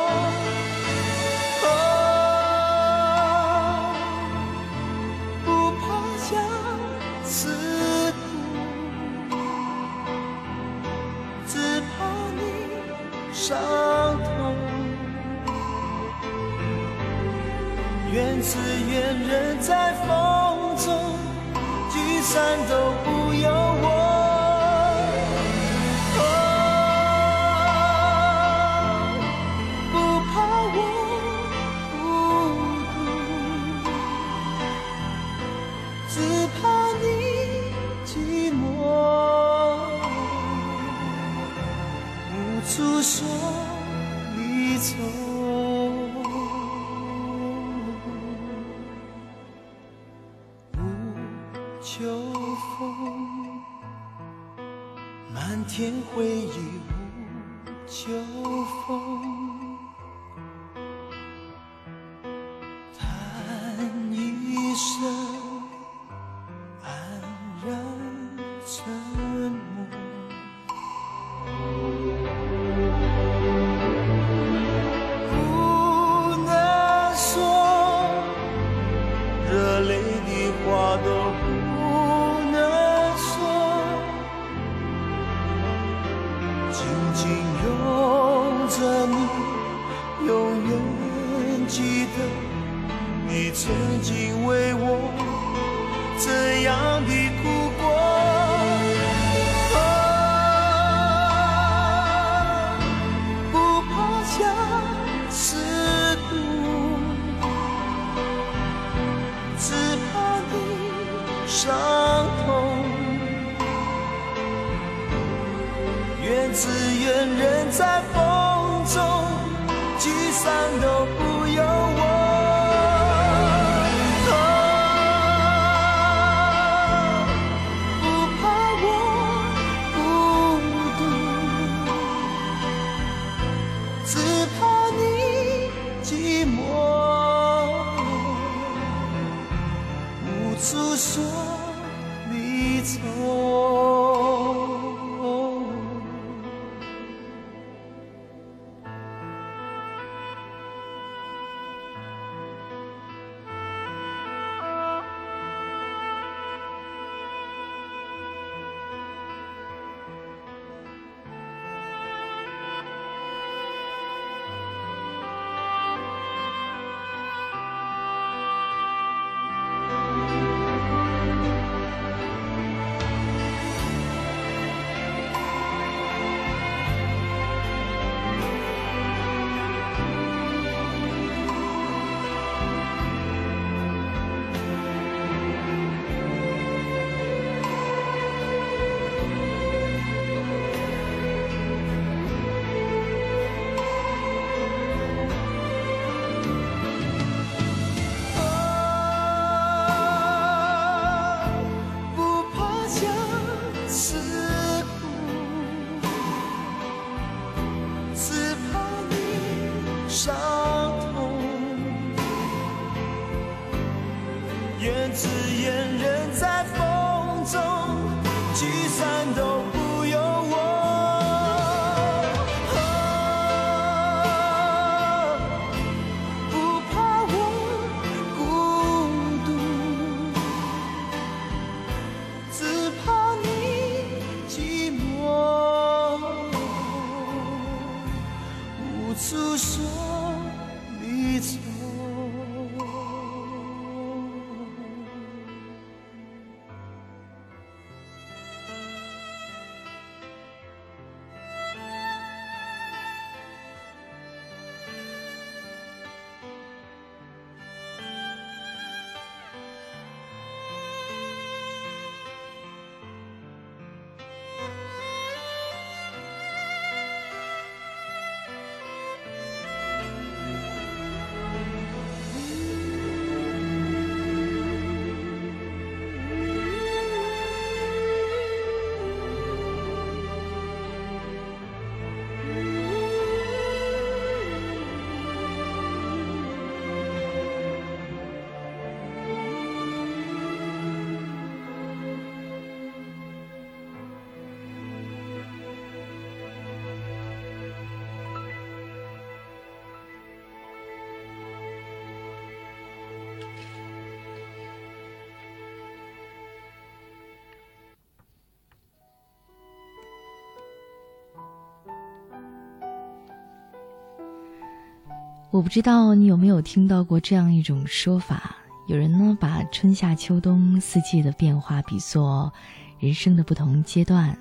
[315.54, 318.56] 我不知道你有没有听到过这样一种说法，
[318.88, 322.52] 有人呢把春夏秋冬四季的变化比作
[322.98, 324.36] 人生的不同阶段，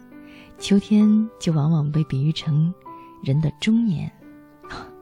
[0.59, 2.73] 秋天就往往被比喻成
[3.23, 4.11] 人的中年，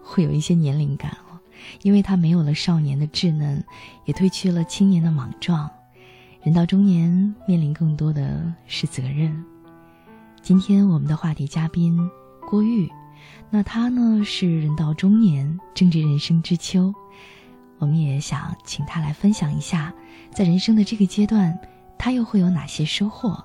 [0.03, 1.39] 会有一些年龄感哦，
[1.83, 3.65] 因为他没有了少年的稚嫩，
[4.05, 5.71] 也褪去了青年的莽撞，
[6.43, 7.09] 人到中年
[7.47, 9.45] 面临更多的是责任。
[10.43, 12.11] 今天我们的话题嘉宾
[12.49, 12.91] 郭玉。
[13.51, 16.95] 那他呢是人到中年，正值人生之秋，
[17.79, 19.95] 我们也想请他来分享一下，
[20.33, 21.59] 在人生的这个阶段，
[21.99, 23.43] 他又会有哪些收获？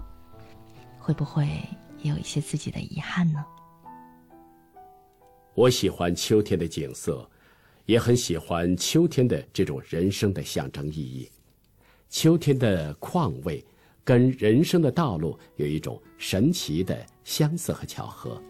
[1.00, 1.48] 会不会
[2.02, 3.44] 也有一些自己的遗憾呢？
[5.54, 7.28] 我喜欢秋天的景色，
[7.86, 11.30] 也很喜欢秋天的这种人生的象征意义。
[12.10, 13.66] 秋天的况味，
[14.04, 18.42] 跟人生的道路有一种神奇的相似和巧合。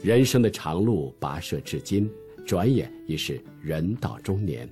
[0.00, 2.10] 人生的长路跋涉至今，
[2.46, 4.68] 转眼已是人到中年。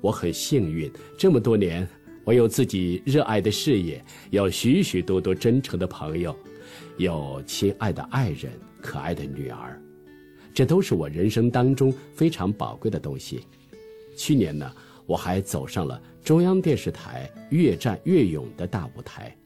[0.00, 1.86] 我很幸运，这么多年，
[2.24, 6.34] 我有自己热爱的事业，有许许多多真诚的朋友，
[6.96, 8.50] 有亲爱的爱人、
[8.80, 9.78] 可爱的女儿，
[10.54, 13.42] 这都是我人生当中非常宝贵的东西。
[14.16, 14.70] 去年呢，
[15.04, 19.36] 我还走上了中央电视台《越战越勇》的大舞台，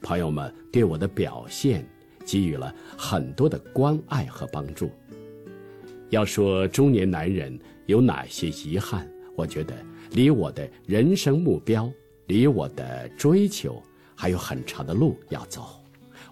[0.00, 1.84] 朋友们对我的表现。
[2.30, 4.90] 给予了很多的关爱和帮助。
[6.10, 9.74] 要说中年男人有哪些遗憾，我觉得
[10.10, 11.90] 离我的人生目标，
[12.26, 13.82] 离我的追求
[14.14, 15.82] 还有很长的路要走。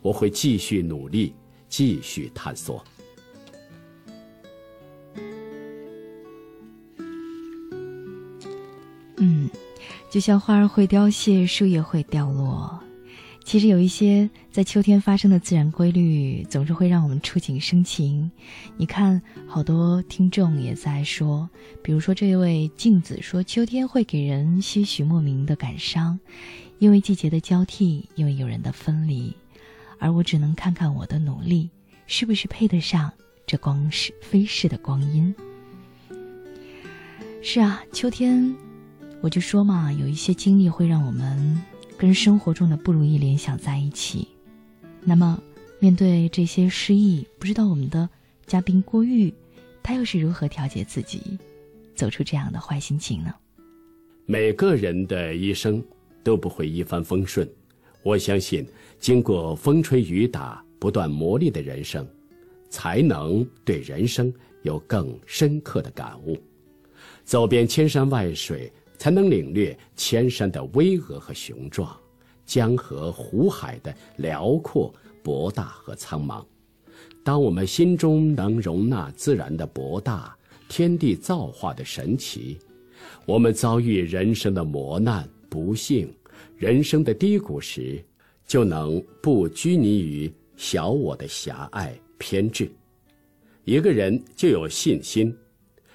[0.02, 1.34] 我会继续努力，
[1.68, 2.84] 继续探索。
[9.18, 9.48] 嗯，
[10.10, 12.78] 就像花儿会凋谢，树叶会掉落。
[13.46, 18.28] 其实有一些在秋天发生的自然规律，总是会让我们触景生情。
[18.76, 21.48] 你看，好多听众也在说，
[21.80, 26.18] 比如说这位镜子说，秋天会给人些许莫名的感伤，
[26.80, 29.32] 因为季节的交替，因为有人的分离，
[30.00, 31.70] 而我只能看看我的努力
[32.08, 33.12] 是不是配得上
[33.46, 35.32] 这光是飞逝的光阴。
[37.42, 38.52] 是啊，秋天，
[39.20, 41.62] 我就说嘛，有一些经历会让我们。
[41.98, 44.28] 跟生活中的不如意联想在一起，
[45.00, 45.42] 那么
[45.78, 48.08] 面对这些失意，不知道我们的
[48.46, 49.32] 嘉宾郭玉，
[49.82, 51.38] 他又是如何调节自己，
[51.94, 53.34] 走出这样的坏心情呢？
[54.26, 55.82] 每个人的一生
[56.22, 57.48] 都不会一帆风顺，
[58.02, 58.66] 我相信
[59.00, 62.06] 经过风吹雨打、不断磨砺的人生，
[62.68, 64.32] 才能对人生
[64.62, 66.36] 有更深刻的感悟，
[67.24, 68.70] 走遍千山万水。
[68.98, 71.96] 才能领略千山的巍峨和雄壮，
[72.44, 74.92] 江河湖海的辽阔
[75.22, 76.44] 博大和苍茫。
[77.22, 80.36] 当我们心中能容纳自然的博大、
[80.68, 82.58] 天地造化的神奇，
[83.24, 86.12] 我们遭遇人生的磨难、不幸、
[86.56, 88.02] 人生的低谷时，
[88.46, 92.70] 就能不拘泥于小我的狭隘偏执。
[93.64, 95.36] 一个人就有信心，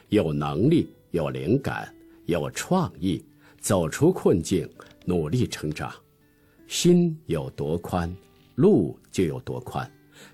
[0.09, 1.93] 有能力、有灵感、
[2.25, 3.23] 有创意，
[3.59, 4.67] 走出困境，
[5.05, 5.91] 努力成长。
[6.67, 8.13] 心有多宽，
[8.55, 9.89] 路就有多宽。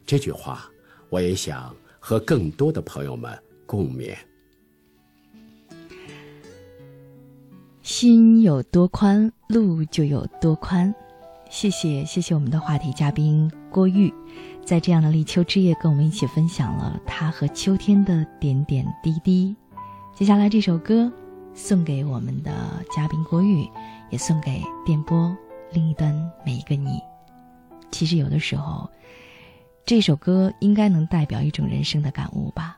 [0.05, 0.69] 这句话，
[1.09, 4.15] 我也想和更多的朋友们共勉。
[7.81, 10.93] 心有多宽，路就有多宽。
[11.49, 14.13] 谢谢，谢谢我们的话题嘉宾郭玉，
[14.65, 19.55] 在这样的立秋之夜，跟我们一起分享了他和秋天的点点滴滴。
[20.13, 21.09] 接下来这首歌，
[21.57, 23.67] 送给我们的嘉宾郭玉，
[24.11, 25.35] 也送给电波
[25.71, 26.13] 另一端
[26.45, 27.01] 每一个你。
[27.91, 28.87] 其实有的时候，
[29.83, 32.77] 这首歌应该能代表一种人生的感悟吧。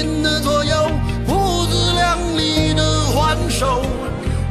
[3.61, 3.85] 手，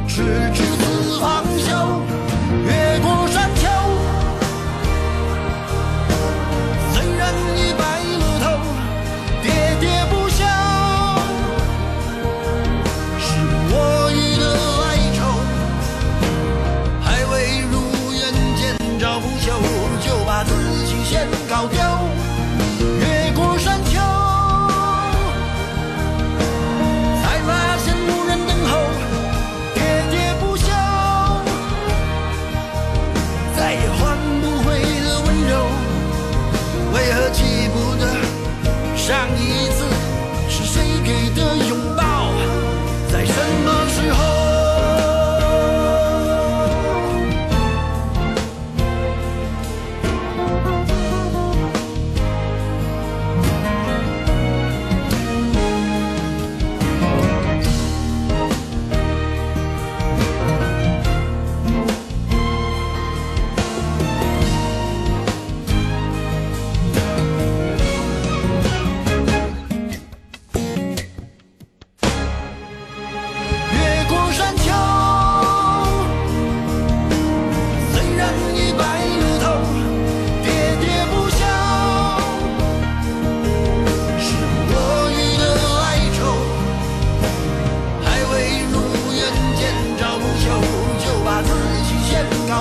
[0.07, 1.43] 直至死方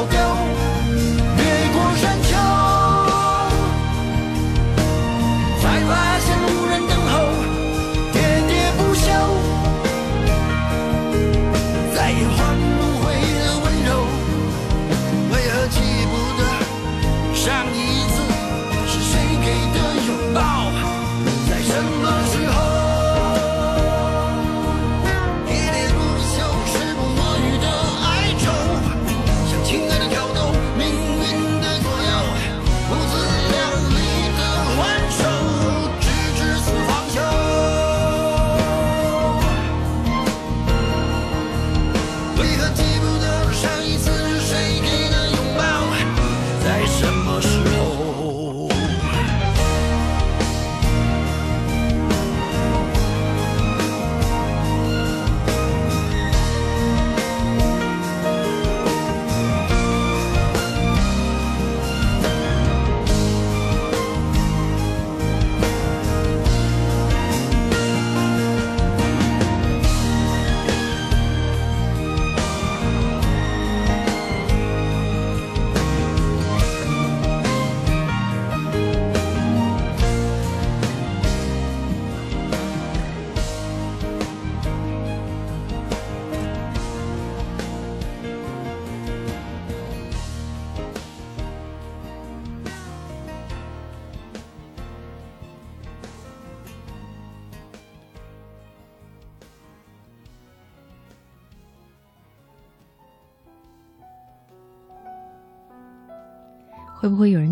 [0.01, 0.30] I'll go.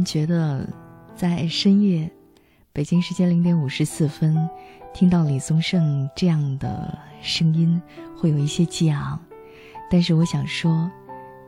[0.09, 0.67] 觉得，
[1.15, 2.11] 在深夜，
[2.73, 4.49] 北京时间零点五十四分，
[4.95, 7.79] 听到李宗盛这样的声音，
[8.17, 9.21] 会有一些激昂？
[9.91, 10.91] 但是我想说，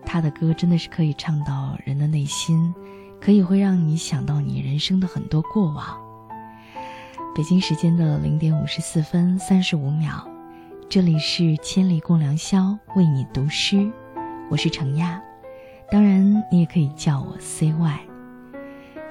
[0.04, 2.74] 他的歌真的是可以唱到人的内心，
[3.18, 5.98] 可以会让你想到你人生的很多过往。
[7.34, 10.28] 北京时间的零点五十四分三十五秒，
[10.86, 13.90] 这里是千里共良宵，为你读诗，
[14.50, 15.18] 我是程亚。
[15.90, 18.09] 当然，你也可以叫我 CY。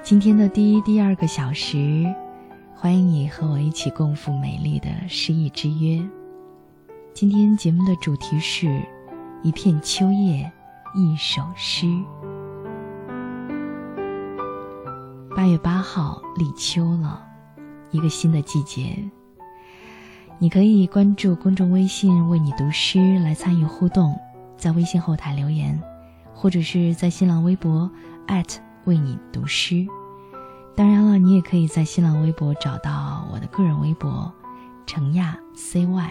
[0.10, 2.04] 今天的第一、第二个小时，
[2.74, 6.04] 欢迎你和我一起共赴美丽的诗意之约。
[7.14, 8.82] 今天节目的主题是
[9.44, 10.52] 一片秋叶，
[10.96, 11.86] 一首诗。
[15.36, 17.24] 八月八号，立秋了，
[17.92, 18.98] 一个新的季节。
[20.40, 24.20] 你可以关注公众微信“为你读诗”来参与互动，
[24.58, 25.80] 在微信后台留言。
[26.34, 27.88] 或者是在新浪微博
[28.86, 29.86] 为你读诗，
[30.80, 34.34] 当然了，你也可以在新浪微博找到我的个人微博
[34.86, 36.10] 程亚 cy，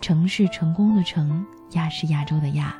[0.00, 2.74] 程是成功的程，亚是亚洲的亚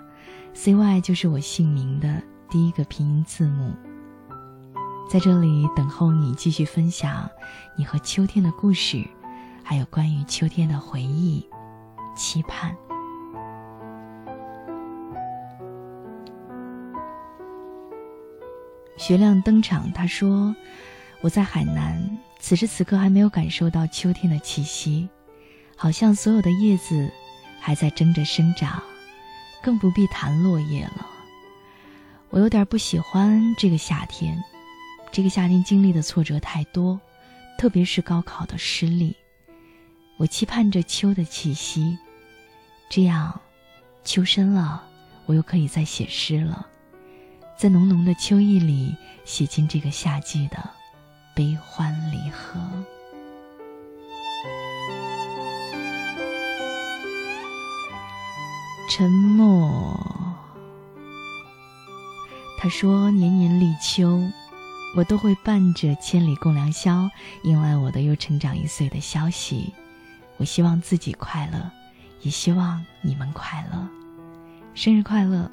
[0.55, 3.75] ，cy 就是我姓名的第一个拼音字母。
[5.07, 7.29] 在这里等候你继续分享
[7.77, 9.07] 你和秋天的故事，
[9.63, 11.47] 还有关于秋天的回忆、
[12.17, 12.75] 期盼。
[18.97, 20.57] 学亮登场，他说
[21.21, 25.09] ：“我在海南，此时此刻还没有感受到秋天的气息，
[25.77, 27.11] 好像所有的叶子
[27.61, 28.81] 还在争着生长，
[29.63, 31.07] 更不必谈落叶了。
[32.31, 34.43] 我有点不喜欢这个夏天，
[35.11, 37.01] 这个夏天经历的挫折太多，
[37.59, 39.17] 特别是高考的失利。
[40.19, 41.99] 我期盼着秋的气息，
[42.89, 43.41] 这样，
[44.05, 44.85] 秋深了，
[45.27, 46.67] 我又可以再写诗了。”
[47.59, 48.95] 在浓浓的秋意里，
[49.25, 50.71] 写进这个夏季的
[51.39, 52.59] 悲欢离合。
[58.91, 59.97] 沉默。
[62.59, 64.21] 他说：“年年立秋，
[64.97, 67.09] 我都会伴着千里共良宵，
[67.45, 69.73] 迎来我的又成长一岁的消息。
[70.39, 71.71] 我希望自己快乐，
[72.23, 73.89] 也希望你们快乐。
[74.75, 75.49] 生日快乐！”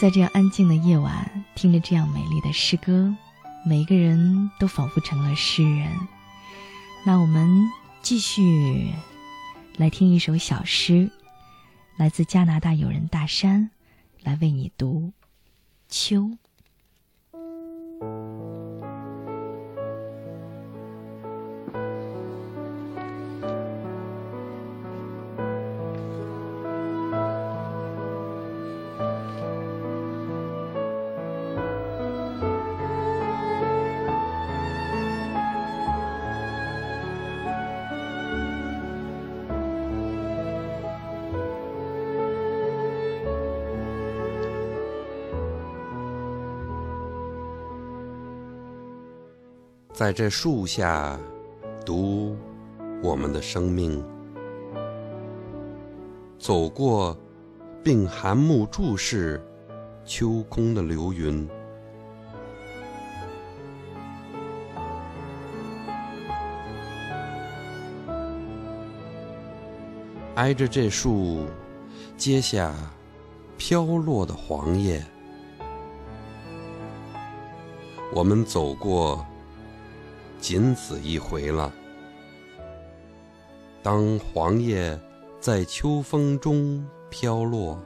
[0.00, 3.14] 在这样安静的夜晚，听着这样美丽的诗歌，
[3.66, 5.94] 每一个人都仿佛成了诗人。
[7.04, 7.68] 那我们
[8.00, 8.94] 继续
[9.76, 11.10] 来听一首小诗，
[11.98, 13.68] 来自加拿大友人大山，
[14.22, 15.12] 来为你读
[15.90, 16.22] 《秋》。
[50.00, 51.20] 在这树下，
[51.84, 52.34] 读
[53.02, 54.02] 我们的生命，
[56.38, 57.14] 走过，
[57.84, 59.38] 并含目注视
[60.06, 61.46] 秋空的流云，
[70.34, 71.44] 挨着这树，
[72.16, 72.74] 接下
[73.58, 75.04] 飘落的黄叶，
[78.14, 79.22] 我们走过。
[80.40, 81.72] 仅此一回了。
[83.82, 84.98] 当黄叶
[85.40, 87.82] 在秋风中飘落。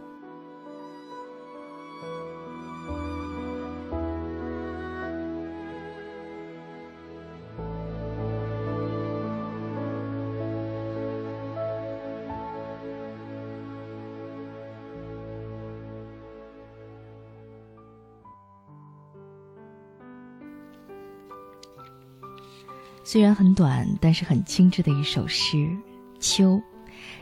[23.14, 25.56] 虽然很短，但是很精致的一首诗
[26.18, 26.56] 《秋》。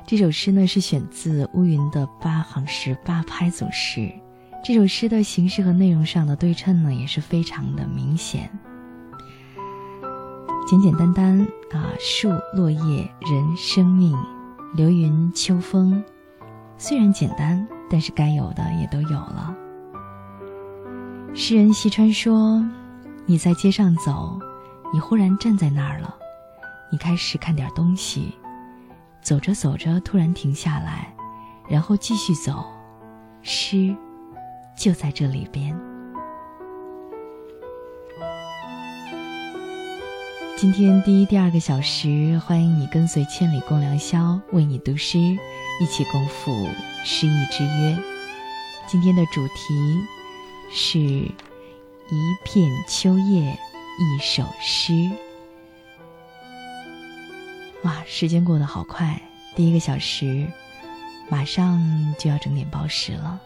[0.07, 4.11] 这首诗呢是选自乌云的八行诗八拍组诗。
[4.65, 8.49] 这首诗的形式和内容上的对称呢也是非常的明显。
[10.67, 11.39] 简简单单
[11.73, 14.19] 啊，树、落叶、人、生命、
[14.75, 16.03] 流云、秋风，
[16.79, 19.55] 虽然简单，但是该有的也都有了。
[21.35, 22.65] 诗人西川说
[23.29, 24.39] ：“你在街上走。”
[24.93, 26.15] 你忽然站在那儿了，
[26.91, 28.35] 你开始看点东西，
[29.23, 31.11] 走着走着突然停下来，
[31.67, 32.63] 然后继续走，
[33.41, 33.97] 诗
[34.77, 35.75] 就在这里边。
[40.59, 46.69] 今天第一、第二个小时，欢迎你跟随千里共良宵，为你读诗，一起共赴
[47.03, 47.99] 诗意之约。
[48.87, 50.05] 今天的主题
[50.71, 51.33] 是一
[52.45, 53.59] 片秋叶，
[54.03, 55.09] 一首诗。
[57.85, 59.23] 哇，时间过得好快，
[59.55, 60.45] 第一个小时
[61.31, 61.81] 马上
[62.19, 63.41] 就要整点报时了。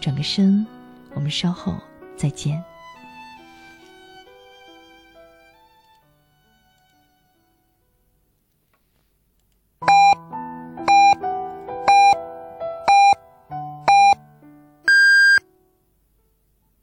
[0.00, 0.64] 转个身，
[1.12, 1.74] 我们稍后
[2.16, 2.62] 再见。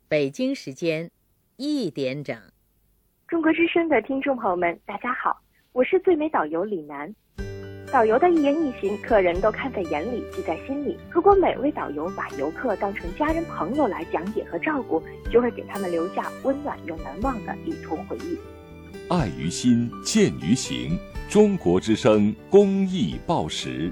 [0.10, 1.10] 北京时间
[1.55, 2.41] 一点整，
[3.28, 5.38] 中国之声的听众朋友们，大家好，
[5.73, 7.13] 我是最美导游李楠。
[7.91, 10.97] 导游的一言一行，客人都看在眼里，记在心里。
[11.11, 18.38] 如果每位导游把游客当成家人朋友来讲解和照顾，就会给他们留下温暖又难忘的旅途回忆。
[19.09, 20.97] 爱于心，见于行。
[21.30, 23.91] 中国之声公益报时。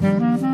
[0.00, 0.47] Mm-hmm.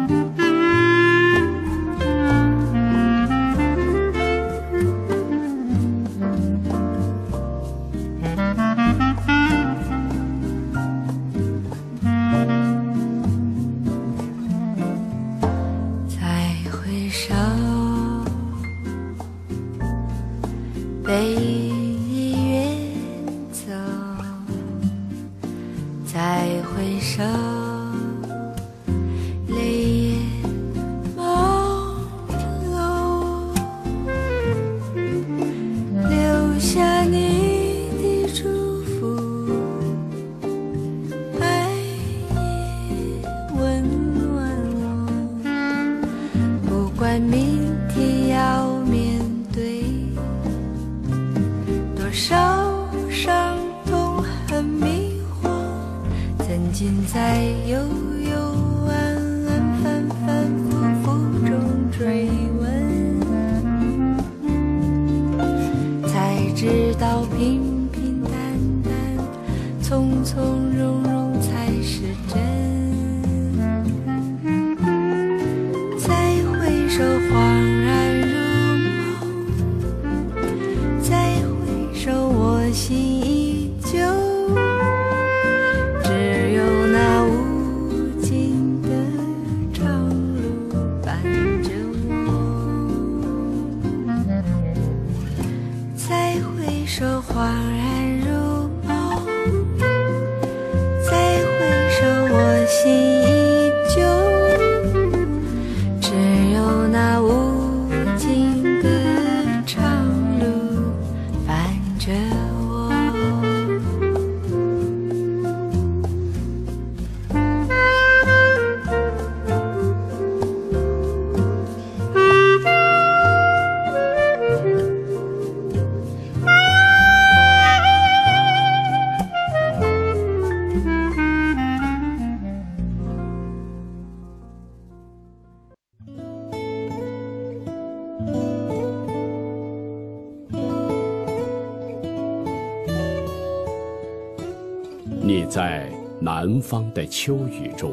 [146.55, 147.93] 南方的秋雨中，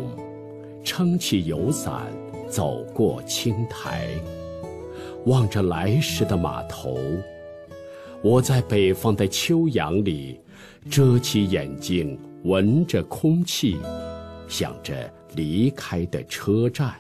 [0.84, 2.06] 撑起油伞，
[2.48, 4.08] 走过青苔，
[5.26, 6.96] 望着来时的码头。
[8.22, 10.40] 我在北方的秋阳里，
[10.92, 13.78] 遮起眼睛，闻着空气，
[14.48, 16.94] 想着离开的车站。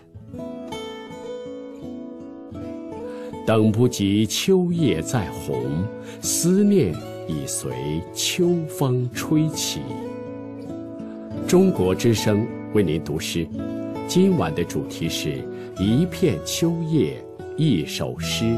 [3.46, 5.64] 等不及秋叶再红，
[6.24, 6.92] 思念
[7.28, 9.82] 已随秋风吹起。
[11.52, 13.46] 中国之声为您读诗，
[14.08, 15.44] 今晚的主题是
[15.78, 17.22] 一片秋叶
[17.58, 18.58] 一首诗。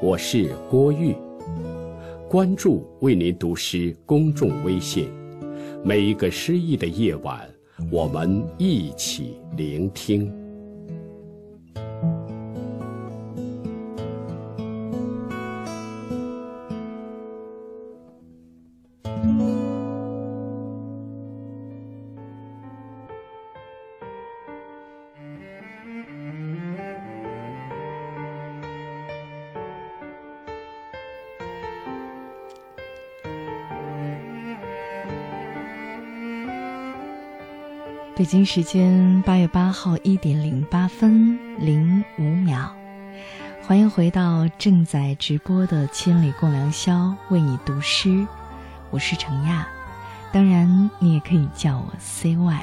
[0.00, 1.14] 我是郭玉，
[2.26, 5.10] 关注为您读诗公众微信，
[5.84, 7.46] 每一个诗意的夜晚，
[7.92, 10.39] 我们一起聆听。
[38.16, 42.68] 北京时间八月八号一点零八分零五秒，
[43.62, 46.92] 欢迎回到正在直播的《千里共良宵》，
[47.30, 48.26] 为你读诗。
[48.90, 49.66] 我是程亚，
[50.32, 52.58] 当然你也可以叫我 CY。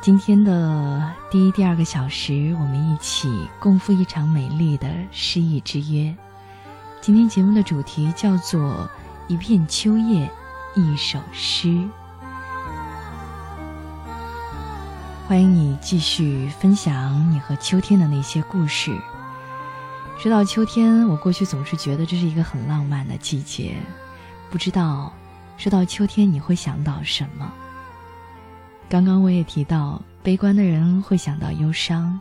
[0.00, 6.16] 今天的第一、第二个小时，我们一起共赴一场美丽的诗意之约。
[7.02, 8.88] 今天节目的主题叫做
[9.28, 10.30] “一片秋叶，
[10.74, 11.86] 一首诗”。
[15.30, 19.00] 欢迎你继续分享你和秋天的那些故事。
[20.18, 23.76] 说到秋天，我过去总是觉得这是一个很浪漫的季节。
[24.50, 25.12] 不知道
[25.56, 27.48] 说到秋天你会想到什么？
[28.88, 32.18] 刚刚我也提到，悲观的人会想到忧伤，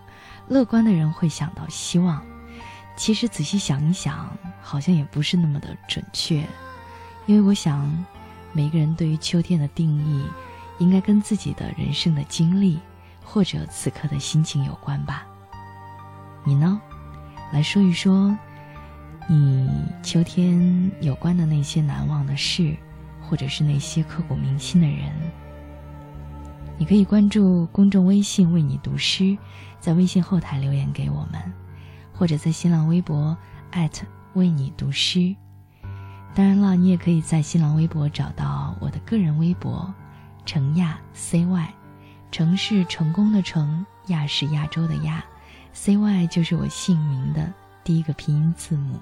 [0.47, 2.21] 乐观的人会想到希望。
[2.95, 4.29] 其实仔细想一想，
[4.61, 6.47] 好像也不是那么的准确，
[7.25, 7.91] 因为我想，
[8.53, 10.23] 每个人对于秋天的定义，
[10.77, 12.77] 应该跟自己的人生的经历。
[13.31, 15.23] 或者此刻的心情有关吧。
[16.43, 16.81] 你呢？
[17.53, 18.35] 来说一说，
[19.27, 19.69] 你
[20.01, 22.75] 秋天有关的那些难忘的事，
[23.21, 25.11] 或者是那些刻骨铭心的人。
[26.79, 29.37] 你可以关注公众微信“为你读诗”，
[29.79, 31.39] 在微信后台留言给我们，
[32.13, 33.37] 或者在新浪微博
[34.33, 35.35] 为你读诗。
[36.33, 39.93] 当然了，你也可以在新浪微博找到我的个人微博
[40.47, 41.78] “程亚 CY”。
[42.31, 45.23] 城是成功的成，亚是亚洲的亚
[45.75, 47.51] ，CY 就是我姓名的
[47.83, 48.99] 第一个拼音字母。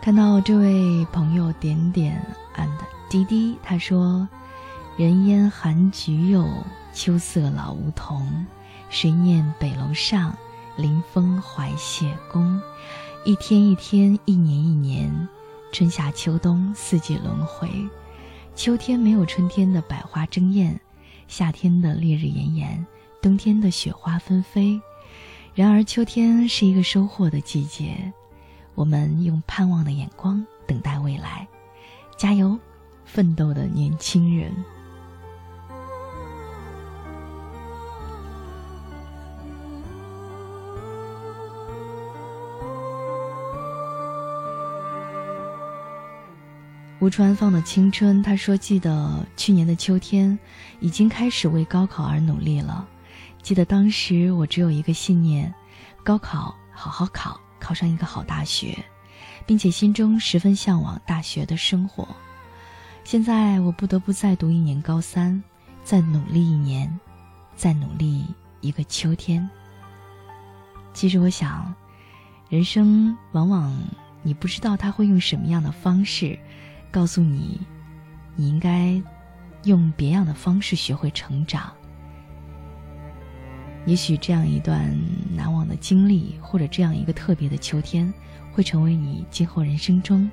[0.00, 2.20] 看到这位朋友点点
[2.56, 2.68] and
[3.08, 4.28] 滴滴，他说
[4.98, 6.46] ：“人烟寒菊柚，
[6.92, 8.46] 秋色老梧桐。
[8.90, 10.36] 谁念北楼上，
[10.76, 12.60] 临风怀谢公。”
[13.26, 15.28] 一天一天，一年一年，
[15.72, 17.70] 春夏秋冬，四季轮回。
[18.54, 20.78] 秋天没有春天的百花争艳，
[21.26, 22.86] 夏天的烈日炎炎，
[23.22, 24.78] 冬天的雪花纷飞。
[25.54, 28.12] 然而，秋天是一个收获的季节，
[28.74, 31.48] 我们用盼望的眼光等待未来，
[32.18, 32.58] 加油，
[33.06, 34.52] 奋斗的年轻人。
[47.00, 50.38] 吴川放的青春，他说：“记得去年的秋天，
[50.80, 52.88] 已经开始为高考而努力了。
[53.42, 55.52] 记得当时我只有一个信念：
[56.02, 58.78] 高考好好考，考上一个好大学，
[59.44, 62.08] 并且心中十分向往大学的生活。
[63.02, 65.42] 现在我不得不再读一年高三，
[65.82, 66.98] 再努力一年，
[67.54, 68.24] 再努力
[68.60, 69.46] 一个秋天。
[70.94, 71.74] 其实我想，
[72.48, 73.76] 人生往往
[74.22, 76.38] 你不知道他会用什么样的方式。”
[76.94, 77.60] 告诉你，
[78.36, 79.02] 你应该
[79.64, 81.72] 用别样的方式学会成长。
[83.84, 84.96] 也许这样一段
[85.34, 88.14] 难忘的经历，或者这样一个特别的秋天，
[88.52, 90.30] 会成为你今后人生中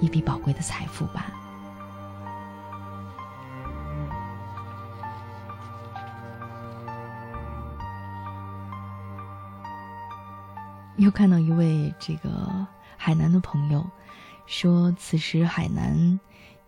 [0.00, 1.26] 一笔宝贵的财富吧。
[10.96, 12.66] 又看到一位这个
[12.96, 13.86] 海南的朋友。
[14.46, 16.18] 说，此时海南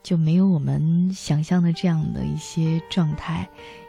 [0.02, 3.48] 就没有我们想象的这样的一些状态，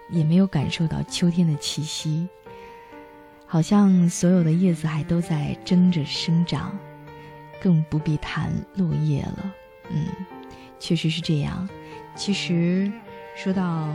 [0.09, 2.27] 也没有感受到秋天的气息。
[3.45, 6.77] 好像所有的叶子还都在争着生长，
[7.61, 9.53] 更不必谈落叶了。
[9.89, 10.05] 嗯，
[10.79, 11.67] 确实是这样。
[12.13, 12.91] 其实
[13.35, 13.87] 说到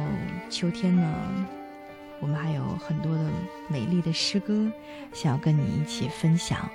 [0.49, 1.47] 秋天呢，
[2.19, 3.31] 我们还有很多的
[3.69, 4.73] 美丽的诗歌
[5.13, 6.67] 想要跟你一起分享。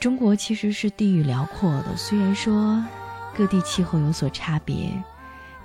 [0.00, 2.82] 中国其实是地域辽阔的，虽然说
[3.34, 5.02] 各地气候有所差别，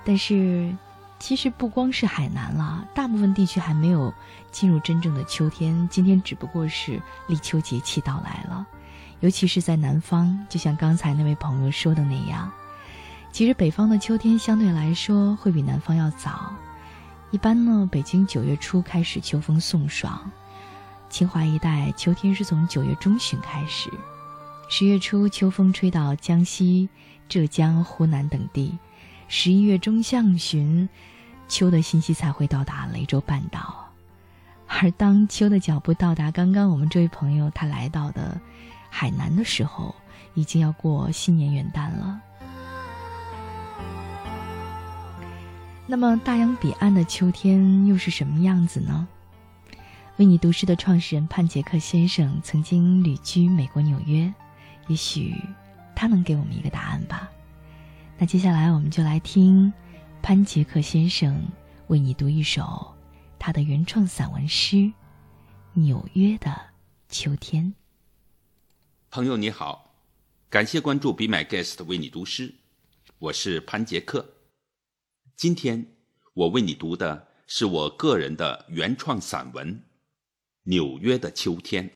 [0.04, 0.74] 但是
[1.18, 4.12] 其实不光是海南了，大部分地区还没有
[4.50, 5.88] 进入真正的秋天。
[5.90, 8.66] 今天只不过是立秋节气到来了，
[9.20, 12.50] 尤其是在南方，就像刚才那位朋友说的那样，
[13.30, 16.52] 其实北方的秋天相对来说会比南方要早。
[17.30, 20.30] 一般呢，北京九月初开始秋风送爽，
[21.08, 23.90] 秦淮一带秋天是从九月中旬开始。
[24.74, 26.88] 十月初，秋风吹到江西、
[27.28, 28.72] 浙江、湖南等地；
[29.28, 30.88] 十一月中下旬，
[31.46, 33.86] 秋的信息才会到达雷州半岛。
[34.66, 38.40] 而当秋的脚步到达刚刚我们这位朋友他来到的
[38.88, 39.94] 海南的时候，
[40.32, 42.18] 已经要过新年元旦了。
[45.86, 49.06] 那么，大洋彼岸的秋天又是什么样子呢？
[50.16, 54.32] 为你读诗的创始人潘杰克先生曾经旅居美国纽约。
[54.88, 55.34] 也许
[55.94, 57.30] 他能给我们一个答案吧。
[58.18, 59.72] 那接下来我们就来听
[60.20, 61.46] 潘杰克先生
[61.88, 62.94] 为你读一首
[63.38, 64.76] 他的原创散文诗
[65.72, 66.54] 《纽约的
[67.08, 67.64] 秋天》。
[69.10, 69.94] 朋友你好，
[70.48, 72.54] 感谢关注 Be My Guest 为你读诗，
[73.18, 74.34] 我是潘杰克。
[75.36, 75.86] 今天
[76.34, 79.74] 我为你读的是我个人的原创散文
[80.62, 81.88] 《纽约的秋天》。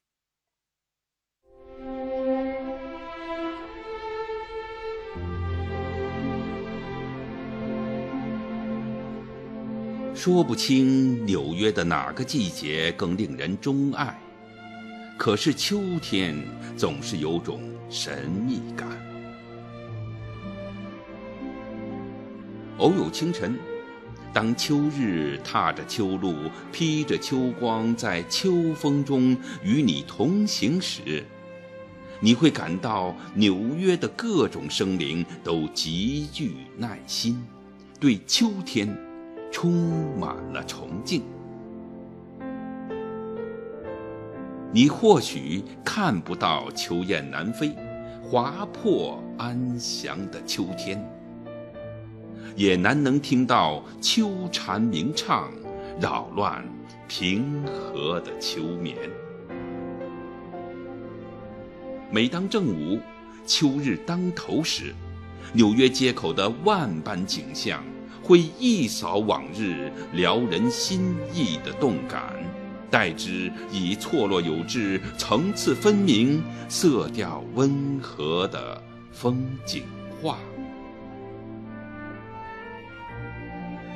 [10.16, 14.18] 说不清纽约的哪个季节更令人钟爱，
[15.18, 16.34] 可是秋天
[16.74, 17.60] 总是有种
[17.90, 18.88] 神秘感。
[22.78, 23.58] 偶有清晨，
[24.32, 26.34] 当秋日踏着秋路，
[26.72, 31.22] 披着秋光，在秋风中与你同行时，
[32.20, 37.46] 你会感到纽约的各种生灵都极具耐心，
[38.00, 39.05] 对秋天。
[39.50, 39.72] 充
[40.18, 41.22] 满了崇敬。
[44.72, 47.74] 你或许看不到秋雁南飞，
[48.22, 51.02] 划破安详的秋天，
[52.54, 55.50] 也难能听到秋蝉鸣唱，
[55.98, 56.62] 扰乱
[57.08, 58.96] 平和的秋眠。
[62.10, 62.98] 每当正午，
[63.46, 64.94] 秋日当头时，
[65.54, 67.82] 纽约街口的万般景象。
[68.26, 72.34] 会一扫往日撩人心意的动感，
[72.90, 78.82] 代之以错落有致、层次分明、色调温和的
[79.12, 79.84] 风景
[80.20, 80.38] 画。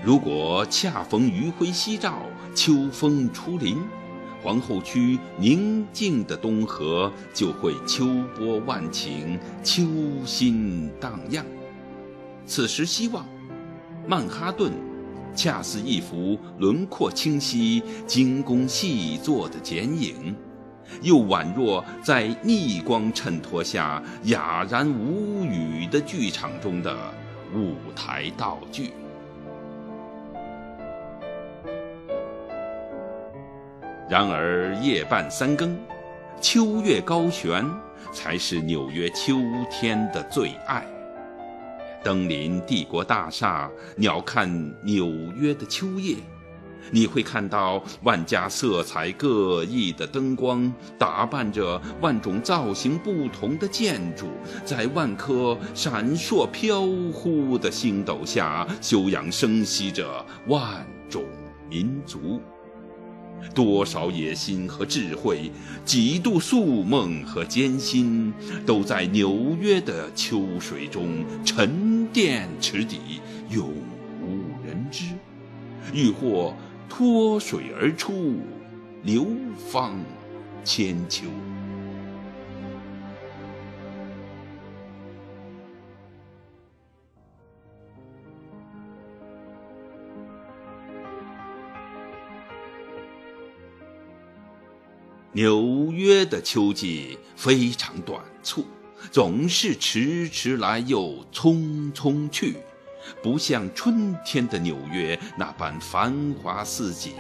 [0.05, 2.23] 如果恰逢余晖夕照、
[2.55, 3.79] 秋风初临，
[4.41, 8.07] 皇后区宁静的东河就会秋
[8.39, 9.83] 波万顷，秋
[10.25, 11.45] 心荡漾。
[12.47, 13.27] 此时希望，
[14.07, 14.73] 曼哈顿
[15.35, 20.35] 恰似一幅轮廓清晰、精工细作的剪影，
[21.03, 26.97] 又宛若在逆光衬托下哑然无语的剧场中的
[27.55, 28.91] 舞台道具。
[34.09, 35.79] 然而夜半三更，
[36.41, 37.65] 秋月高悬，
[38.13, 39.37] 才是纽约秋
[39.71, 40.85] 天的最爱。
[42.03, 45.07] 登临帝国大厦，鸟瞰纽
[45.37, 46.17] 约的秋夜，
[46.91, 54.29] 你会看到万家色彩各异的灯光，打扮着万种造型不同的建筑，
[54.65, 61.25] 在万颗闪烁飘忽的星斗下，休养生息着万种
[61.69, 62.41] 民族。
[63.55, 65.51] 多少野心和智慧，
[65.85, 68.33] 几度宿梦和艰辛，
[68.65, 73.69] 都在纽约的秋水中沉淀池底，永
[74.23, 75.07] 无人知。
[75.93, 76.55] 欲或
[76.89, 78.37] 脱水而出，
[79.03, 79.27] 流
[79.71, 79.99] 芳
[80.63, 81.25] 千秋。
[95.33, 98.67] 纽约的秋季非常短促，
[99.13, 102.57] 总是迟迟来又匆匆去，
[103.23, 107.15] 不像春天的纽约那般繁华似锦、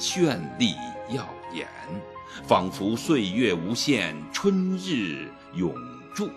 [0.00, 0.74] 绚丽
[1.14, 1.68] 耀眼，
[2.44, 5.72] 仿佛岁月无限，春日永
[6.12, 6.28] 驻。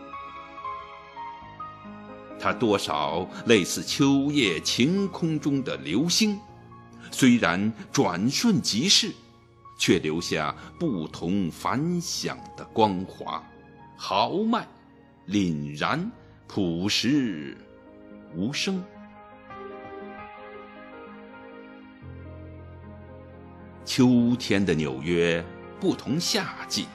[2.40, 6.40] 它多少类似秋夜晴空中的流星，
[7.10, 9.12] 虽然转瞬即逝。
[9.78, 13.44] 却留下不同凡响的光华，
[13.96, 14.68] 豪迈、
[15.28, 16.12] 凛然、
[16.48, 17.56] 朴实、
[18.36, 18.84] 无声。
[23.86, 25.44] 秋天的纽约
[25.80, 26.88] 不同夏季，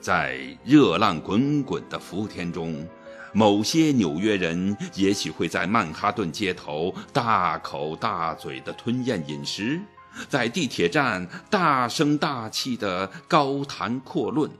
[0.00, 2.84] 在热浪滚滚的伏天中，
[3.32, 9.80] 某些纽约人也许会在曼哈顿街头大口大嘴地吞咽饮食。
[10.28, 14.50] 在地铁站大声大气的高谈阔论，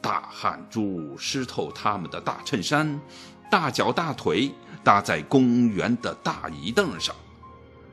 [0.00, 3.00] 大汗珠湿透他们的大衬衫，
[3.50, 4.50] 大脚大腿
[4.82, 7.14] 搭在公园的大椅凳上，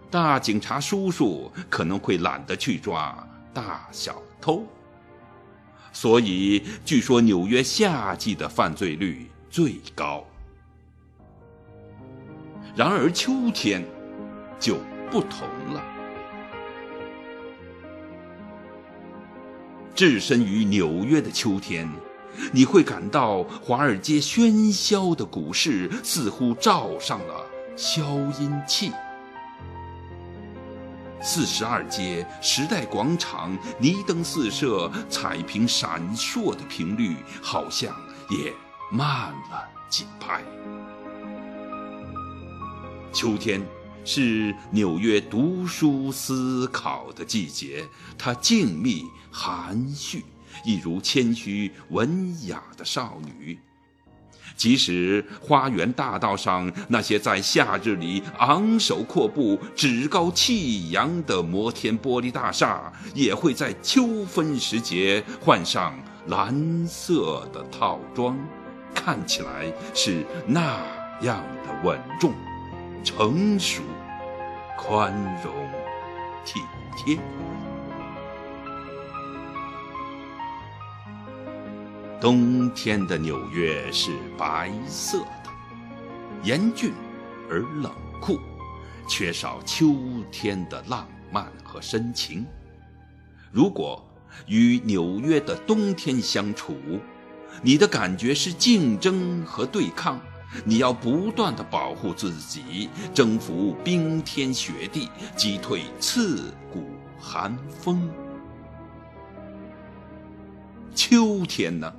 [0.09, 4.63] 大警察叔叔可能会懒得去抓大小偷。
[5.91, 10.23] 所以，据说纽约夏季的犯罪率最高。
[12.75, 13.83] 然而秋天
[14.59, 14.77] 就
[15.09, 15.96] 不同了。
[19.97, 21.91] 置身于纽约的秋天，
[22.51, 27.43] 你会感到华尔街喧嚣的股市似乎罩上了
[27.75, 28.03] 消
[28.39, 28.91] 音器。
[31.19, 37.91] 四十二街、时代广场，霓灯四射、彩屏闪烁的频率，好像
[38.29, 38.53] 也
[38.91, 40.43] 慢了几拍。
[43.11, 43.65] 秋天。
[44.07, 47.83] 是纽约读书思考的季节，
[48.17, 50.23] 它静谧含蓄，
[50.63, 53.59] 一如谦虚文雅的少女。
[54.55, 65.93] 即使花园大道上那些在夏日里昂首阔步、趾高气扬的摩天玻璃大厦，也会在秋分时节换上
[66.27, 68.39] 蓝色的套装，
[68.95, 70.79] 看起来是那
[71.23, 72.33] 样的稳重、
[73.03, 73.81] 成熟。
[74.77, 75.11] 宽
[75.43, 75.53] 容、
[76.45, 76.61] 体
[76.95, 77.17] 贴。
[82.21, 85.49] 冬天的纽约是白色的，
[86.43, 86.93] 严峻
[87.49, 87.91] 而冷
[88.21, 88.39] 酷，
[89.09, 89.95] 缺少秋
[90.31, 92.45] 天的浪漫和深情。
[93.51, 94.01] 如果
[94.45, 96.77] 与纽约的冬天相处，
[97.63, 100.21] 你的感觉是竞争和对抗。
[100.63, 106.85] 你要不断的保护自己，征服冰天雪地，击退刺骨
[107.19, 108.09] 寒风。
[110.95, 111.93] 秋天呢，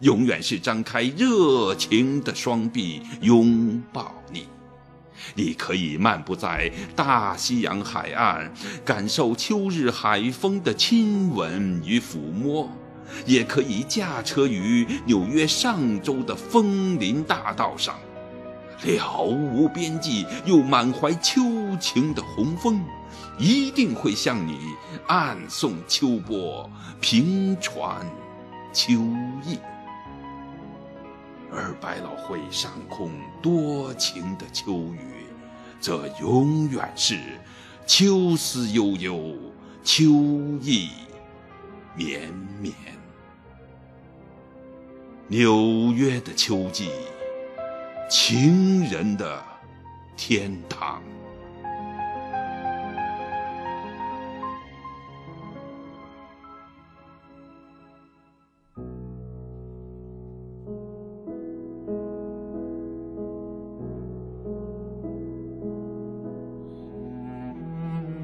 [0.00, 4.46] 永远是张开热情的双臂拥抱你。
[5.34, 8.50] 你可以漫步在大西洋海岸，
[8.84, 12.70] 感受秋日海风的亲吻与抚摸。
[13.26, 17.98] 也可以驾车于纽约上周的枫林大道上，
[18.84, 21.42] 了无边际又满怀秋
[21.78, 22.80] 情的洪峰，
[23.38, 24.58] 一定会向你
[25.06, 26.68] 暗送秋波，
[27.00, 28.06] 平传
[28.72, 28.92] 秋
[29.44, 29.58] 意。
[31.52, 33.10] 而百老汇上空
[33.42, 35.26] 多情的秋雨，
[35.80, 37.18] 则永远是
[37.86, 39.36] 秋思悠悠，
[39.82, 40.04] 秋
[40.62, 40.90] 意
[41.96, 42.99] 绵绵。
[45.30, 46.90] 纽约的秋季，
[48.10, 49.40] 情人的
[50.16, 51.00] 天堂。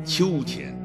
[0.04, 0.76] 秋天，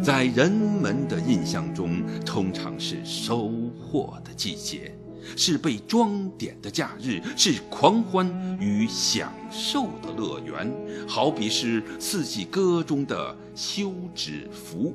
[0.00, 3.50] 在人们的印象中，通常是收
[3.80, 4.96] 获的季节，
[5.36, 8.26] 是被装点的假日，是狂欢
[8.60, 10.72] 与享受的乐园，
[11.08, 14.94] 好比是四季歌中的休止符。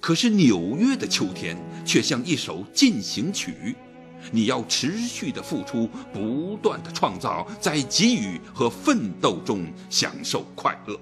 [0.00, 3.76] 可是纽约的秋天却像一首进行曲，
[4.32, 10.98] 你要持续的付出，不断的创造，在给予和奋斗中享受快乐。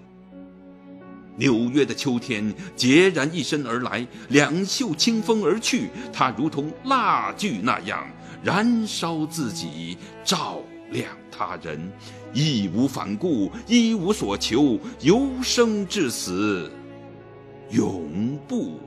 [1.40, 5.88] 纽约的秋天孑然一身而来，两袖清风而去。
[6.12, 8.06] 它如同蜡炬那样
[8.44, 10.60] 燃烧自己，照
[10.90, 11.90] 亮他人，
[12.34, 16.70] 义无反顾，一无所求，由生至死，
[17.70, 18.78] 永不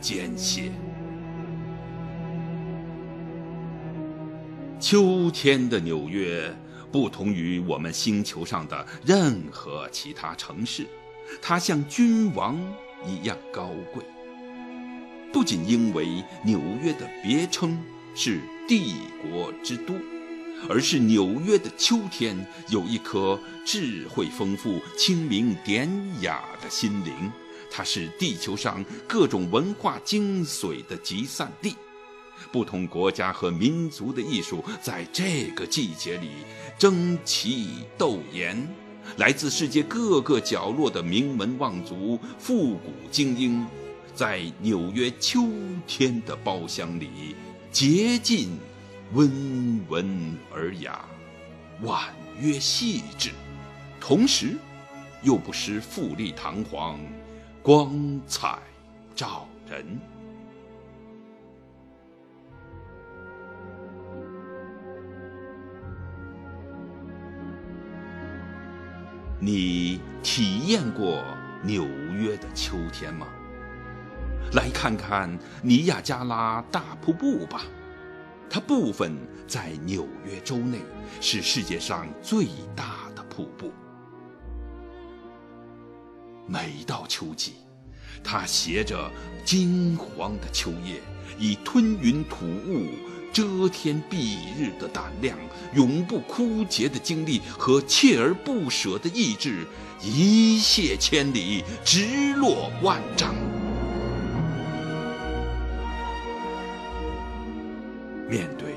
[0.00, 0.72] 间歇。
[4.80, 6.50] 秋天的纽约
[6.90, 10.86] 不同于我们星球上的任何其他城市。
[11.40, 12.58] 它像君王
[13.06, 14.02] 一样高贵，
[15.32, 17.78] 不仅因为纽约的别称
[18.14, 19.94] 是帝国之都，
[20.68, 25.88] 而是纽约的秋天有一颗智慧丰富、清明典
[26.22, 27.30] 雅的心灵。
[27.70, 31.74] 它是地球上各种文化精髓的集散地，
[32.52, 36.30] 不同国家和民族的艺术在这个季节里
[36.78, 38.83] 争奇斗艳。
[39.16, 43.64] 来自世界各个角落的名门望族、复古精英，
[44.12, 45.46] 在纽约秋
[45.86, 47.36] 天的包厢里，
[47.70, 48.58] 洁净、
[49.12, 51.04] 温文尔雅、
[51.82, 53.30] 婉约细致，
[54.00, 54.56] 同时
[55.22, 56.98] 又不失富丽堂皇、
[57.62, 58.58] 光彩
[59.14, 60.13] 照人。
[69.40, 71.24] 你体验过
[71.62, 73.26] 纽约的秋天吗？
[74.52, 77.62] 来看看尼亚加拉大瀑布吧，
[78.48, 79.16] 它部分
[79.48, 80.80] 在纽约州内，
[81.20, 82.46] 是世界上最
[82.76, 83.72] 大的瀑布。
[86.46, 87.54] 每到秋季，
[88.22, 89.10] 它携着
[89.44, 91.00] 金黄的秋叶，
[91.38, 92.88] 以吞云吐雾。
[93.34, 95.36] 遮天蔽日的胆量，
[95.74, 99.66] 永不枯竭的精力和锲而不舍的意志，
[100.00, 103.34] 一泻千里，直落万丈。
[108.30, 108.76] 面对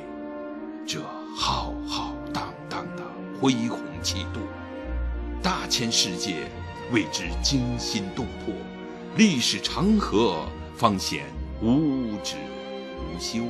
[0.88, 1.04] 这
[1.36, 3.04] 浩浩荡荡的
[3.40, 4.40] 恢宏气度，
[5.40, 6.50] 大千世界
[6.92, 8.56] 为之惊心动魄，
[9.18, 11.26] 历史长河方显
[11.62, 12.38] 无止
[12.98, 13.44] 无休。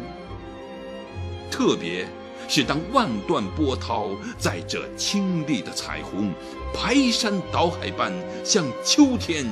[1.57, 2.07] 特别
[2.47, 6.31] 是当万段波涛在这清丽的彩虹
[6.71, 8.13] 排山倒海般
[8.45, 9.43] 向秋天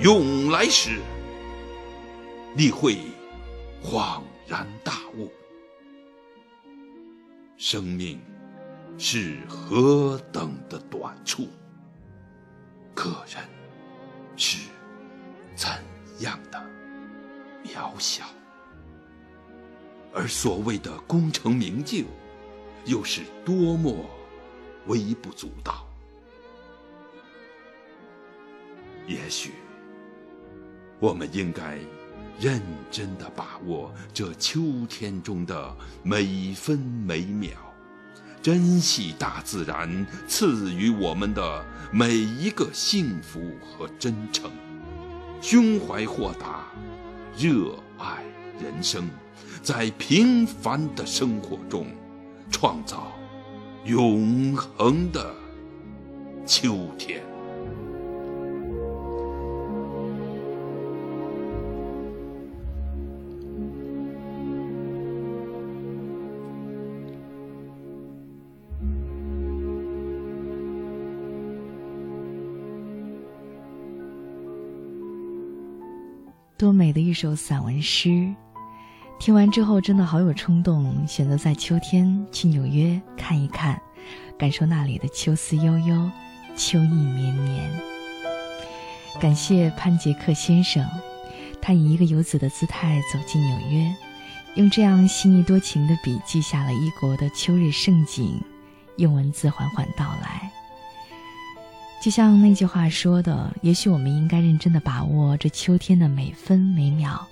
[0.00, 1.00] 涌来时，
[2.54, 2.98] 你会
[3.82, 5.32] 恍然大悟：
[7.56, 8.20] 生命
[8.96, 11.48] 是何等的短促，
[12.94, 13.42] 个人
[14.36, 14.68] 是
[15.56, 15.68] 怎
[16.20, 16.66] 样的
[17.64, 18.22] 渺小。
[20.18, 22.02] 而所谓的功成名就，
[22.84, 24.04] 又是多么
[24.88, 25.86] 微不足道。
[29.06, 29.52] 也许，
[30.98, 31.78] 我们应该
[32.40, 37.52] 认真的把握这秋天中的每分每秒，
[38.42, 44.50] 珍惜大自然赐予我们的每一个幸福和真诚，
[45.40, 46.66] 胸怀豁达，
[47.38, 48.24] 热爱
[48.60, 49.08] 人生。
[49.68, 51.88] 在平凡的生活中
[52.50, 53.12] 创造
[53.84, 55.30] 永恒的
[56.46, 57.22] 秋天。
[76.56, 78.34] 多美的一首散文诗
[79.18, 83.80] 听完之后，真的好有冲动，选择在秋天去纽约看一看，
[84.38, 86.10] 感受那里的秋思悠悠，
[86.56, 87.70] 秋意绵绵。
[89.20, 90.86] 感谢潘杰克先生，
[91.60, 93.92] 他以一个游子的姿态走进纽约，
[94.54, 98.40] 用这样细腻多情的笔记下了异国的秋日盛景，
[98.96, 100.50] 用文字缓缓道来。
[102.00, 107.26] 就像那句话说的，也许我们应该认真的把握这秋天的每分每秒，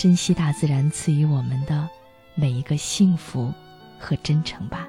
[0.00, 1.86] 珍惜大自然赐予我们的
[2.34, 3.52] 每一个幸福
[3.98, 4.88] 和真诚吧。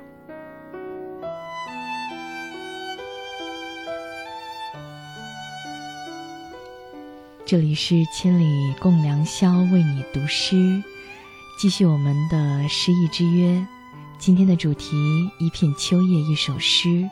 [7.45, 10.81] 这里是千里共良宵，为你读诗，
[11.59, 13.67] 继续我们的诗意之约。
[14.17, 14.95] 今天的主题：
[15.39, 17.09] 一片秋叶，一首诗。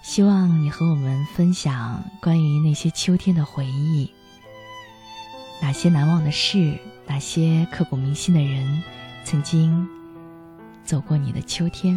[0.00, 4.10] 希望你和我们分享关于那些秋天的回忆，
[5.60, 6.78] 哪些难忘的事，
[7.08, 8.82] 哪些刻骨铭心的人，
[9.24, 9.88] 曾经
[10.84, 11.96] 走过你的秋天。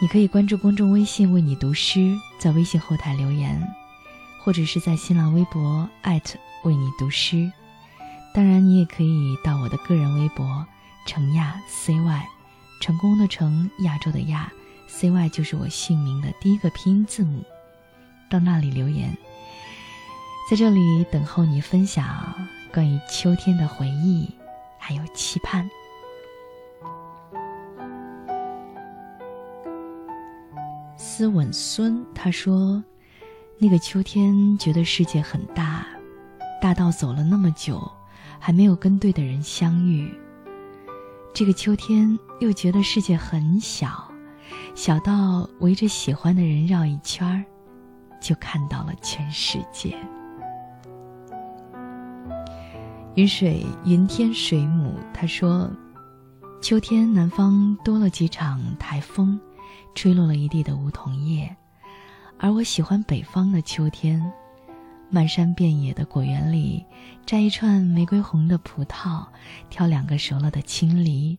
[0.00, 3.60] 你可以关注公众微信“为你读诗”，在微信后台留言，
[4.44, 5.88] 或者是在新浪微博
[6.64, 7.50] 为你读诗。
[8.32, 10.64] 当然，你也可以到我的个人微博
[11.04, 12.22] “程亚 CY”，
[12.80, 14.52] 成功的成，亚洲的亚。
[14.86, 17.44] C Y 就是我姓名的第一个拼音字母，
[18.30, 19.14] 到那里留言，
[20.50, 22.34] 在这里等候你分享
[22.72, 24.30] 关于秋天的回忆，
[24.78, 25.68] 还有期盼。
[30.96, 32.82] 斯稳孙他说
[33.58, 35.86] ：“那个秋天觉得世界很大，
[36.60, 37.90] 大到走了那么久，
[38.38, 40.12] 还没有跟对的人相遇。
[41.34, 44.06] 这个秋天又觉得世界很小。”
[44.74, 47.44] 小到围着喜欢的人绕一圈儿，
[48.20, 49.98] 就看到了全世界。
[53.18, 55.68] 云水云天水母他说
[56.62, 59.40] ：“秋天南方多了几场台风，
[59.92, 61.56] 吹落了一地的梧桐叶，
[62.38, 64.24] 而我喜欢北方的秋天，
[65.10, 66.86] 漫山遍野的果园里，
[67.26, 69.26] 摘一串玫瑰红的葡萄，
[69.68, 71.36] 挑两个熟了的青梨。”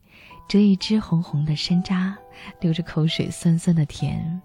[0.49, 2.13] 折一支红红的山楂，
[2.59, 4.41] 流着口水，酸酸的甜。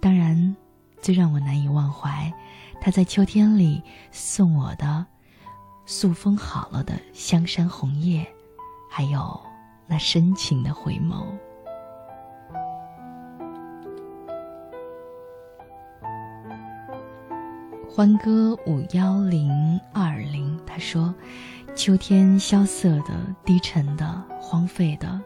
[0.00, 0.56] 当然，
[1.00, 2.32] 最让我难以忘怀，
[2.80, 3.80] 他在秋天里
[4.10, 5.06] 送我的
[5.92, 8.24] 塑封好了的香山红叶，
[8.88, 9.40] 还有
[9.88, 11.26] 那深情的回眸。
[17.88, 19.50] 欢歌五幺零
[19.92, 21.12] 二零，他说。
[21.74, 25.20] 秋天萧瑟的、低沉的、荒废的，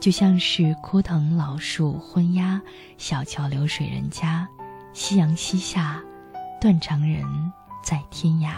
[0.00, 2.60] 就像是枯藤老树昏鸦，
[2.98, 4.48] 小桥流水人家，
[4.92, 6.02] 夕阳西下，
[6.60, 7.24] 断肠人
[7.84, 8.50] 在天涯。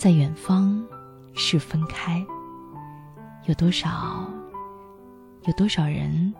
[0.00, 0.82] 在远方，
[1.34, 2.24] 是分开。
[3.44, 4.26] 有多少？
[5.44, 6.32] 有多少人？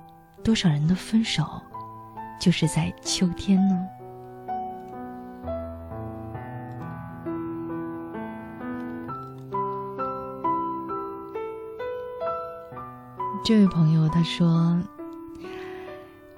[0.43, 1.45] 多少人的分手，
[2.41, 3.87] 就是在秋天呢？
[13.45, 14.81] 这位朋友他说：“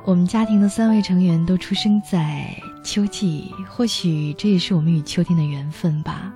[0.05, 6.35] 我们家庭的三位成员都出生在秋季，或许这也是我们与秋天的缘分吧。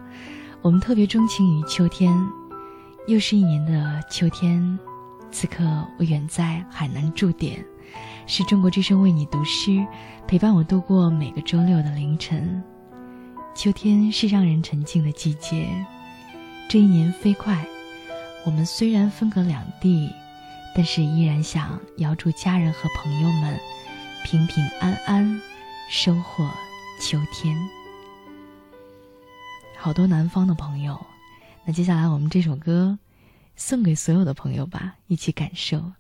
[0.67, 2.13] 我们特别钟情于秋天，
[3.07, 4.77] 又是一年的秋天。
[5.31, 5.63] 此刻
[5.97, 7.65] 我远在海南驻点，
[8.27, 9.87] 是中国之声为你读诗，
[10.27, 12.61] 陪伴我度过每个周六的凌晨。
[13.55, 15.69] 秋天是让人沉静的季节，
[16.69, 17.65] 这一年飞快，
[18.45, 20.11] 我们虽然分隔两地。”
[20.75, 23.57] 但是依然想遥祝家人和朋友们
[24.25, 25.41] 平平安安，
[25.89, 26.51] 收获
[27.01, 27.57] 秋天。
[29.87, 31.07] 好多南方的朋友，
[31.65, 32.99] 那接下来我们这首歌
[33.55, 35.93] 送给所有的朋友吧，一起感受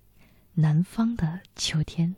[0.55, 2.17] 南方的秋天。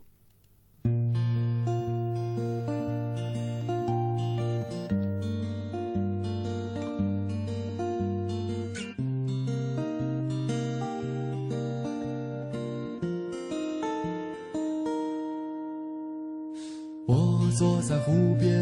[17.05, 18.59] 我坐在湖边，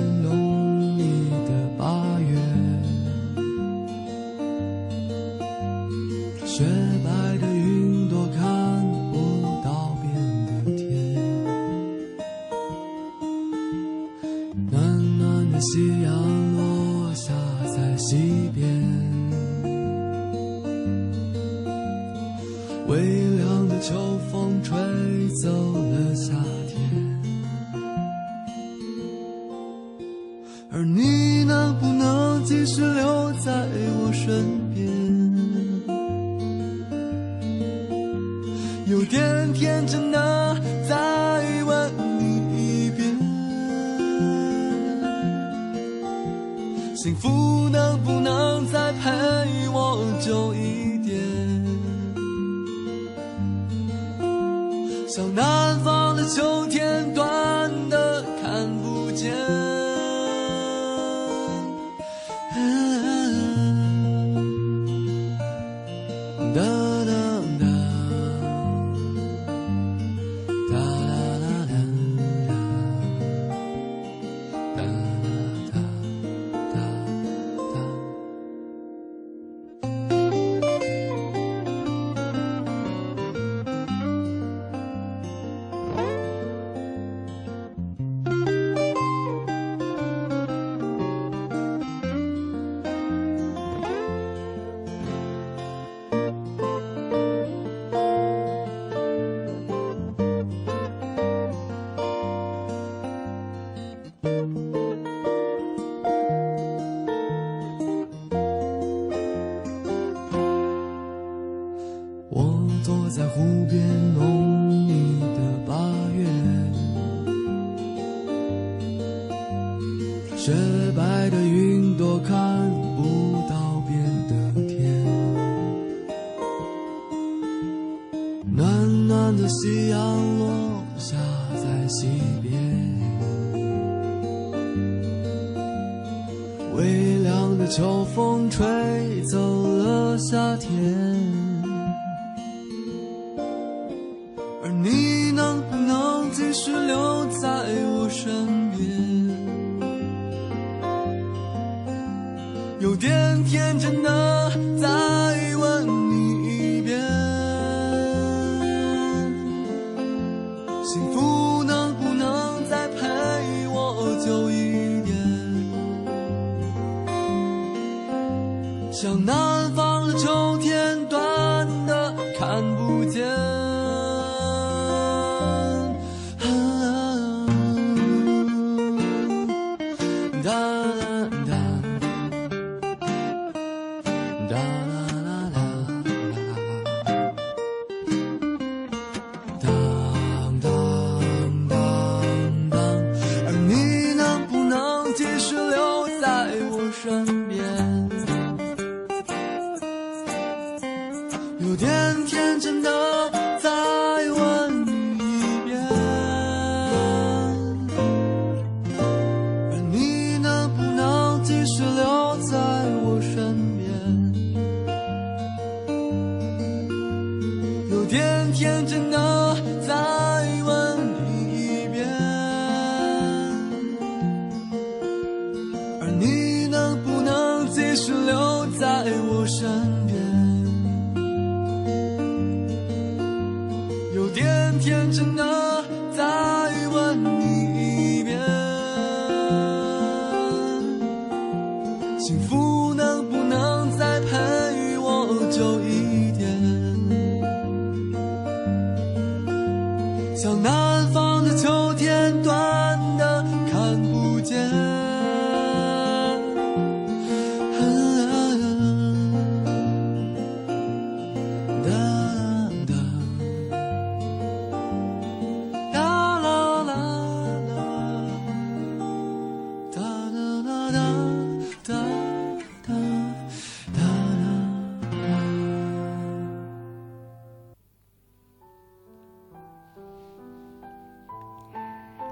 [56.24, 57.12] 秋天，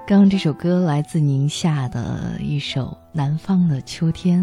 [0.07, 4.39] 刚刚这首歌来自宁夏的一首《南方的秋天》，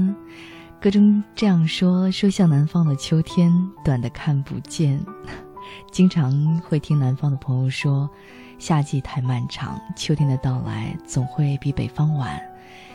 [0.81, 3.53] 歌中这样说：“说像南方的秋天，
[3.85, 5.01] 短的看不见。
[5.93, 8.11] ”经常会听南方的朋友说，
[8.59, 12.43] 夏季太漫长，秋天的到来总会比北方晚。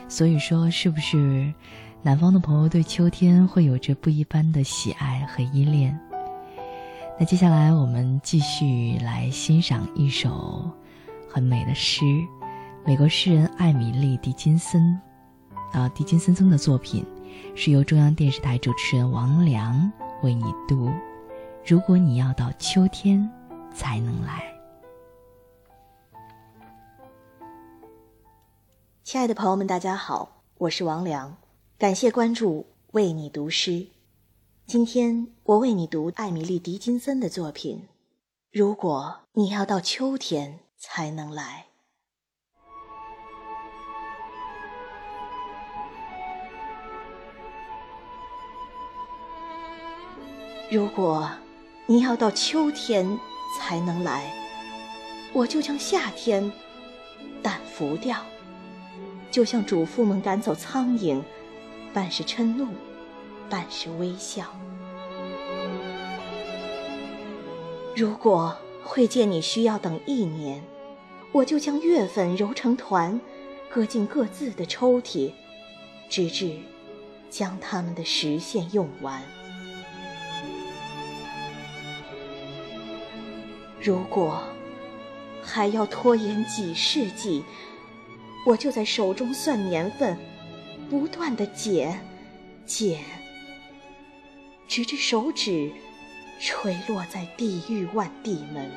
[0.06, 1.50] 所以说，是不是
[2.02, 5.98] 南方的朋友对秋天会有着不一般的喜爱和依恋？
[7.18, 10.70] 那接下来我们继续来欣赏一首
[11.32, 12.04] 很美的诗。
[12.88, 14.98] 美国诗人艾米丽·狄金森，
[15.72, 17.04] 啊，狄金森曾的作品，
[17.54, 19.92] 是由中央电视台主持人王良
[20.22, 20.90] 为你读。
[21.66, 23.30] 如果你要到秋天
[23.74, 24.42] 才能来，
[29.04, 31.36] 亲爱的朋友们，大家好，我是王良，
[31.76, 33.86] 感谢关注，为你读诗。
[34.66, 37.86] 今天我为你读艾米丽·狄金森的作品。
[38.50, 41.66] 如果你要到秋天才能来，
[50.70, 51.30] 如果
[51.86, 53.18] 你要到秋天
[53.58, 54.30] 才能来，
[55.32, 56.52] 我就将夏天
[57.42, 58.18] 掸拂掉，
[59.30, 61.22] 就像主妇们赶走苍蝇，
[61.94, 62.66] 半是嗔怒，
[63.48, 64.44] 半是微笑。
[67.96, 68.54] 如果
[68.84, 70.62] 会见你需要等一年，
[71.32, 73.18] 我就将月份揉成团，
[73.70, 75.32] 搁进各自的抽屉，
[76.10, 76.58] 直至
[77.30, 79.22] 将它们的时限用完。
[83.80, 84.42] 如果
[85.42, 87.44] 还要拖延几世纪，
[88.46, 90.18] 我就在手中算年份，
[90.90, 92.04] 不断的减，
[92.66, 93.00] 减，
[94.66, 95.72] 直至手指。
[96.40, 98.70] 垂落在地狱万地门。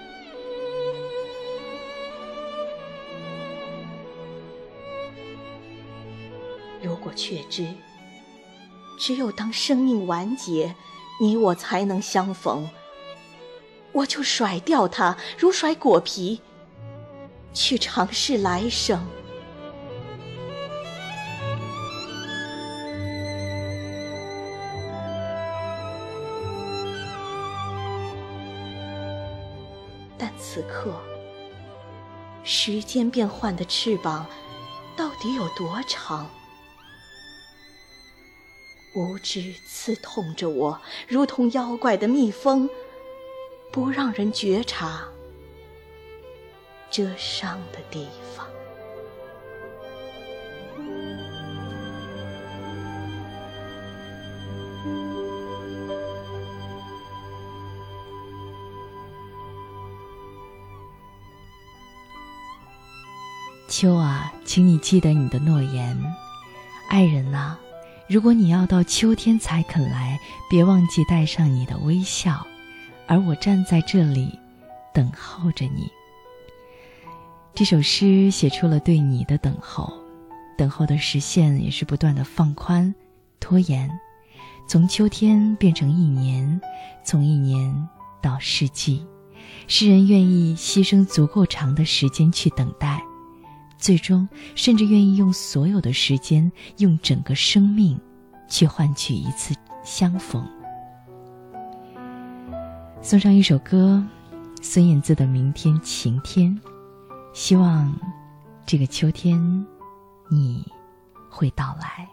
[6.81, 7.67] 如果确知，
[8.97, 10.73] 只有当生命完结，
[11.21, 12.67] 你我才能相逢，
[13.93, 16.41] 我就甩掉它，如甩果皮，
[17.53, 19.05] 去尝试来生。
[30.17, 30.93] 但此刻，
[32.43, 34.25] 时间变换的翅膀
[34.95, 36.29] 到底有多长？
[38.93, 42.69] 无知刺痛着我，如同妖怪的蜜蜂，
[43.71, 45.01] 不让人觉察
[46.89, 48.45] 遮伤的地方。
[63.69, 65.97] 秋啊，请你记得你的诺言，
[66.89, 67.55] 爱人呐，
[68.09, 70.19] 如果你要到秋天才肯来，
[70.49, 72.45] 别忘记带上你的微笑，
[73.11, 74.39] 而我站在这里，
[74.93, 75.91] 等候着你。
[77.53, 79.91] 这首诗写出了对你的等候，
[80.57, 82.95] 等候的时限也是不断的放宽、
[83.41, 83.91] 拖延，
[84.65, 86.61] 从秋天变成一年，
[87.03, 87.85] 从一年
[88.21, 89.05] 到世纪，
[89.67, 93.03] 诗人愿意牺牲足够长的时间去等待。
[93.77, 94.25] 最终，
[94.55, 97.99] 甚至愿意用所有的时间，用整个生命，
[98.47, 100.47] 去换取一次相逢。
[103.03, 104.01] 送上一首歌，
[104.61, 106.49] 孙燕姿的《明天晴天》，
[107.33, 107.93] 希望
[108.65, 109.37] 这个秋天，
[110.29, 110.63] 你
[111.29, 112.07] 会到来。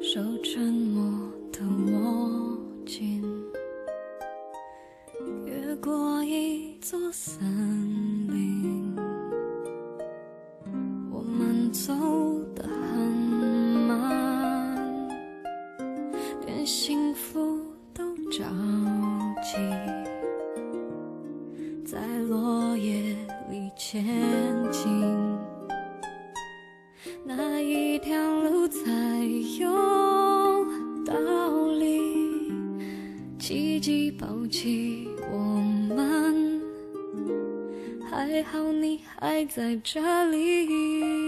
[0.00, 1.02] 守沉默
[1.50, 1.60] 的
[1.92, 2.26] 我。
[5.44, 7.44] 越过一座森
[8.28, 8.75] 林，
[11.72, 11.92] 走
[12.54, 13.10] 得很
[13.86, 15.08] 慢，
[16.46, 17.60] 连幸福
[17.92, 18.44] 都着
[19.42, 19.56] 急，
[21.84, 23.16] 在落叶
[23.50, 24.04] 里前
[24.70, 24.88] 进，
[27.24, 28.80] 哪一条路才
[29.60, 29.70] 有
[31.04, 31.14] 道
[31.78, 32.52] 理？
[33.38, 35.36] 奇迹抱起我
[35.94, 36.60] 们，
[38.10, 41.25] 还好你还在这里。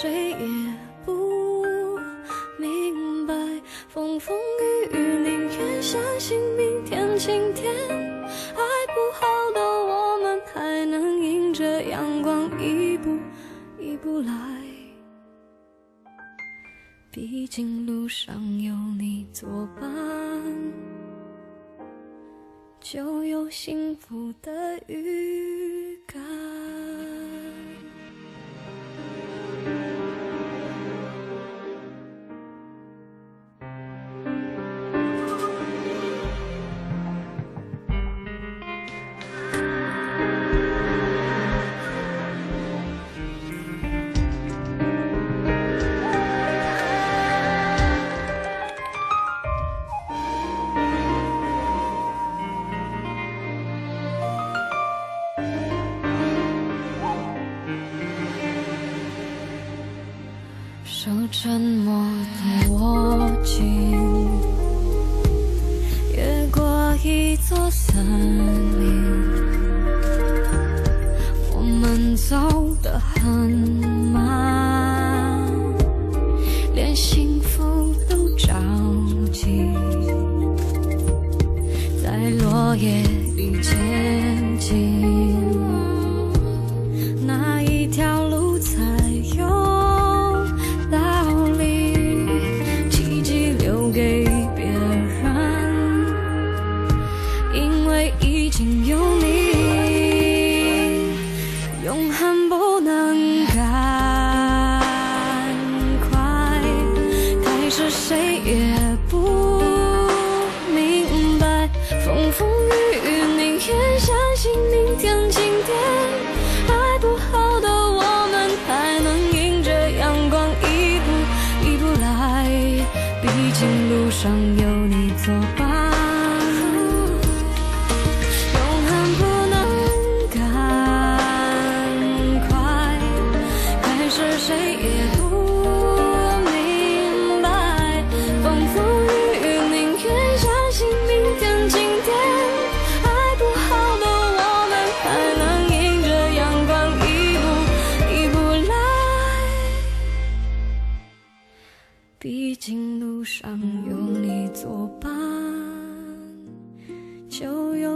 [0.00, 0.36] 谁也
[1.04, 1.12] 不
[2.56, 3.34] 明白。
[3.88, 4.38] 风风
[4.92, 7.74] 雨雨，宁愿相信明天晴天。
[7.74, 8.62] 爱
[8.94, 13.18] 不好的我们，还能迎着阳光一步。
[13.80, 14.32] 一步来，
[17.10, 19.90] 毕竟路上有你作伴，
[22.78, 26.22] 就有幸福的预感。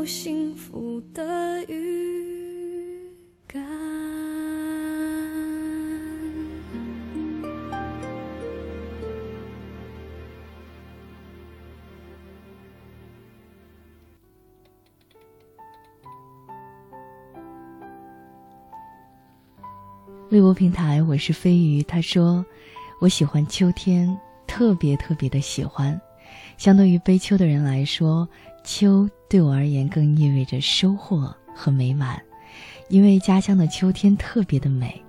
[0.03, 3.09] 有幸福的预
[3.47, 3.63] 感。
[20.31, 21.81] 微博平台，我是飞鱼。
[21.85, 22.45] 他说
[23.01, 24.19] ：“我喜欢秋天，
[24.49, 26.01] 特别特别的喜欢。
[26.59, 28.29] 相对于悲秋的人来说，
[28.65, 32.23] 秋对我而言更意味着收获和美满，
[32.91, 35.03] 因为家乡的秋天特别的美。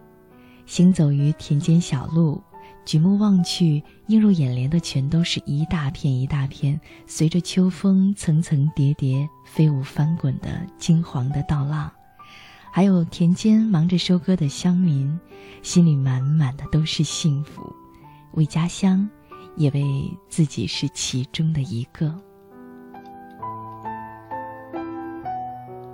[0.65, 2.41] 行走于田间小路，
[2.85, 11.91] 举目望去，映入眼帘的全都是一大片一大片，随着秋风层层叠叠飞舞翻滚的金黄的稻浪。”
[12.71, 15.19] 还有田间忙着收割的乡民，
[15.61, 17.61] 心里满满的都是幸福，
[18.35, 19.05] 为家乡，
[19.57, 22.17] 也为自己是其中的一个。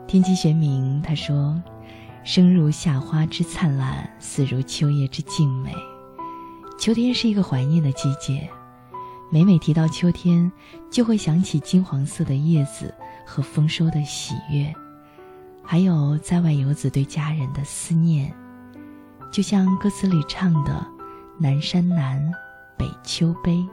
[0.09, 1.61] 天机玄冥他说
[2.25, 5.71] ：“生如夏花之灿烂，死如秋叶之静美。
[6.79, 8.49] 秋天是一个怀念的季节，
[9.29, 10.51] 每每提到秋天，
[10.89, 12.91] 就会想起金黄色的叶子
[13.23, 14.73] 和丰收的喜悦。”
[15.63, 18.33] 还有在外游子对家人的思念，
[19.31, 20.83] 就像歌词里唱的
[21.37, 22.19] “南山南，
[22.75, 23.63] 北秋悲”，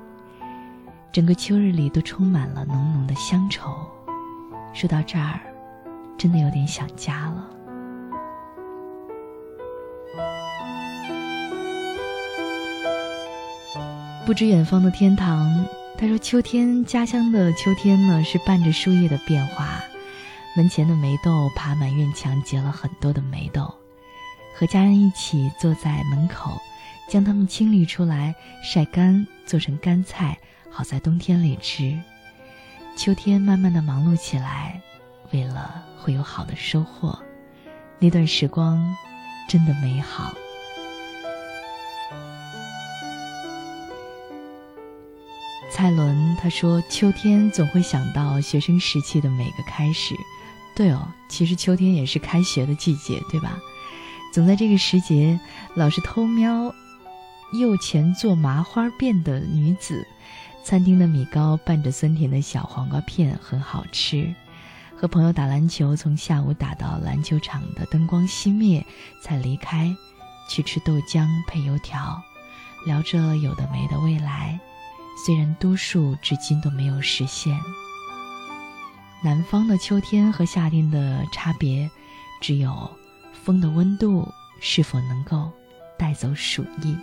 [1.11, 3.75] 整个秋日里都充满了浓浓的乡愁。
[4.75, 5.41] 说到这儿，
[6.17, 7.51] 真的有点想家了。
[14.25, 15.65] 不知远方的天堂，
[15.97, 19.81] 他说：“秋天，家乡的秋天呢，是伴着树叶的变化。”
[20.57, 23.73] 门前的梅豆爬满院墙，结了很多的梅豆。
[24.57, 26.59] 和家人一起坐在门口，
[27.09, 28.35] 将它们清理出来，
[28.65, 30.39] 晒干，做成干菜，
[30.71, 31.97] 好在冬天里吃。
[32.97, 34.81] 秋天慢慢的忙碌起来，
[35.37, 37.19] 为了会有好的收获。
[37.99, 38.83] 那段时光，
[39.47, 40.35] 真的美好。
[45.71, 50.15] 蔡伦他说：“秋天总会想到学生时期的每个开始。”
[50.75, 53.59] 对哦，其实秋天也是开学的季节，对吧？
[54.33, 55.39] 总在这个时节，
[55.75, 56.75] 老是偷瞄
[57.53, 60.07] 右前做麻花辫的女子。
[60.65, 64.35] 餐厅的米糕拌着酸甜的小黄瓜片很好吃。
[64.99, 68.85] 和朋友打篮球，从下午打到篮球场的灯光熄灭
[69.21, 69.95] 才离开，
[70.49, 72.21] 去吃豆浆配油条，
[72.87, 74.59] 聊着有的没的未来，
[75.25, 77.59] 虽然多数至今都没有实现。
[79.23, 81.91] 南方的秋天和夏天的差别，
[82.41, 82.91] 只有
[83.45, 84.27] 风的温度
[84.61, 85.53] 是否能够
[85.99, 86.97] 带走暑意。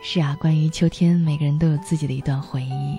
[0.00, 2.98] 是啊，关于秋天，每个人都有自己的一段回忆。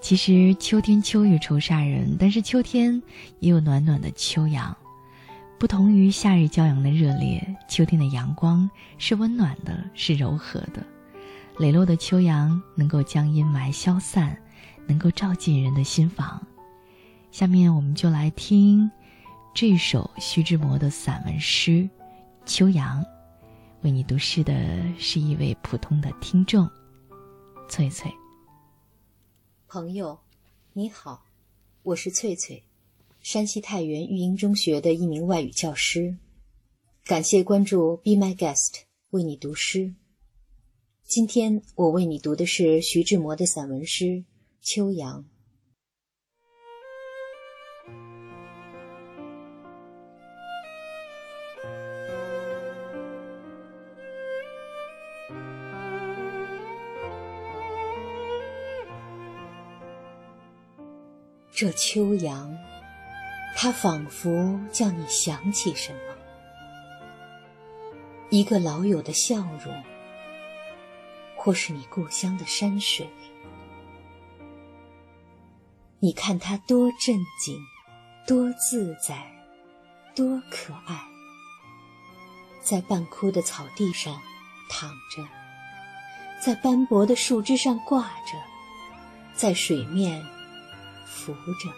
[0.00, 3.00] 其实秋天秋雨愁煞人，但是秋天
[3.40, 4.76] 也有暖暖的秋阳。
[5.58, 8.68] 不同于夏日骄阳的热烈，秋天的阳光
[8.98, 10.84] 是温暖的，是柔和的。
[11.58, 14.36] 磊落的秋阳能够将阴霾消散，
[14.86, 16.44] 能够照进人的心房。
[17.30, 18.90] 下面我们就来听
[19.54, 21.70] 这首徐志摩的散文诗
[22.44, 23.00] 《秋阳》。
[23.84, 24.54] 为你读诗的
[24.98, 26.66] 是一位普通的听众，
[27.68, 28.10] 翠翠。
[29.68, 30.18] 朋友，
[30.72, 31.26] 你好，
[31.82, 32.64] 我是翠翠，
[33.20, 36.16] 山西太原育英中学的一名外语教师。
[37.04, 39.94] 感谢关注 Be My Guest，为你读诗。
[41.02, 44.04] 今天我为你读的是徐志摩的散文诗
[44.62, 45.20] 《秋阳》。
[61.56, 62.52] 这秋阳，
[63.54, 65.98] 它仿佛叫你想起什么，
[68.28, 69.84] 一个老友的笑容。
[71.36, 73.06] 或是你故乡的山水，
[76.00, 77.62] 你看它多镇静，
[78.26, 79.30] 多自在，
[80.16, 81.06] 多可爱，
[82.62, 84.18] 在半枯的草地上
[84.70, 85.22] 躺着，
[86.42, 88.38] 在斑驳的树枝上挂着，
[89.34, 90.24] 在水面
[91.14, 91.70] 扶着，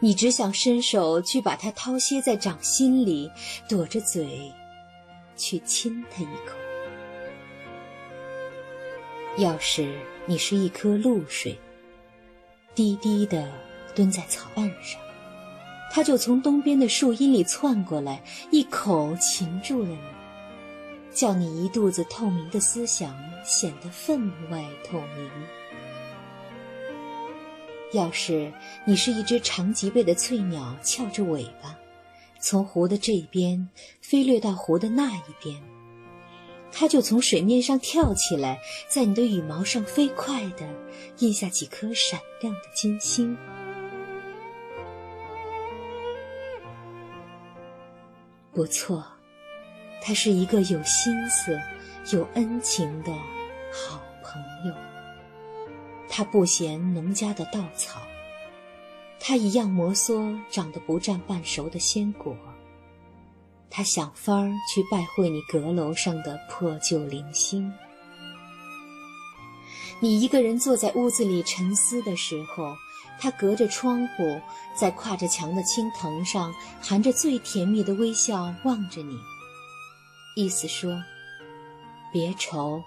[0.00, 3.30] 你只想伸手去把它掏歇在掌心里，
[3.66, 4.52] 躲着嘴
[5.34, 6.54] 去亲它一口。
[9.38, 11.58] 要是你是一颗露水，
[12.74, 13.50] 低低的
[13.94, 15.00] 蹲在草岸上，
[15.90, 19.98] 它就从东边的树荫里窜过来，一口擒住了你，
[21.14, 25.30] 叫你一肚子透明的思想显得分外透明。
[27.92, 28.52] 要是
[28.84, 31.76] 你是一只长脊背的翠鸟，翘着尾巴，
[32.40, 33.68] 从湖的这一边
[34.00, 35.62] 飞掠到湖的那一边。
[36.74, 38.58] 它就从水面上跳起来，
[38.88, 40.66] 在你的羽毛上飞快地
[41.18, 43.36] 印下几颗闪亮的金星。
[48.54, 49.04] 不错，
[50.02, 51.58] 他是一个有心思、
[52.14, 53.12] 有恩情的
[53.70, 54.01] 好。
[56.14, 58.02] 他不嫌农家的稻草，
[59.18, 62.36] 他一样摩挲长得不占半熟的鲜果。
[63.70, 67.72] 他想法儿去拜会你阁楼上的破旧零星。
[70.00, 72.76] 你一个人坐在屋子里沉思的时候，
[73.18, 74.38] 他隔着窗户，
[74.76, 79.16] 在跨着墙的青藤上，含着最甜蜜的微笑望着你，
[80.36, 81.02] 意思说：
[82.12, 82.82] 别愁，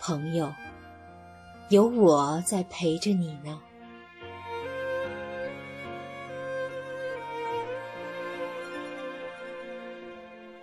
[0.00, 0.52] 朋友，
[1.70, 3.58] 有我在陪着你呢。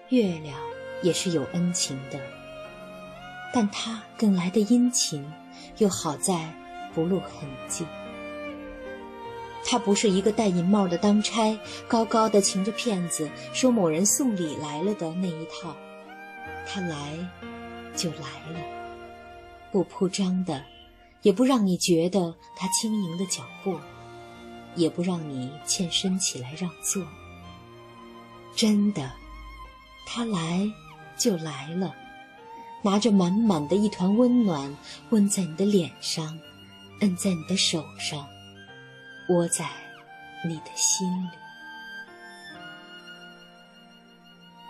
[0.09, 0.55] 月亮
[1.01, 2.19] 也是有恩情的，
[3.53, 5.25] 但它更来的殷勤，
[5.77, 6.53] 又好在
[6.93, 7.85] 不露痕迹。
[9.65, 11.57] 它不是一个戴银帽的当差，
[11.87, 15.75] 高高的擎着片子说某人送礼来了的那一套。
[16.67, 17.17] 他来，
[17.95, 18.59] 就来了，
[19.71, 20.61] 不铺张的，
[21.21, 23.79] 也不让你觉得他轻盈的脚步，
[24.75, 27.03] 也不让你欠身起来让座。
[28.55, 29.11] 真的。
[30.03, 30.69] 他来，
[31.17, 31.95] 就来了，
[32.81, 34.75] 拿着满满的一团温暖，
[35.11, 36.37] 温在你的脸上，
[36.99, 38.27] 摁在你的手上，
[39.29, 39.69] 窝在
[40.43, 41.29] 你的心里。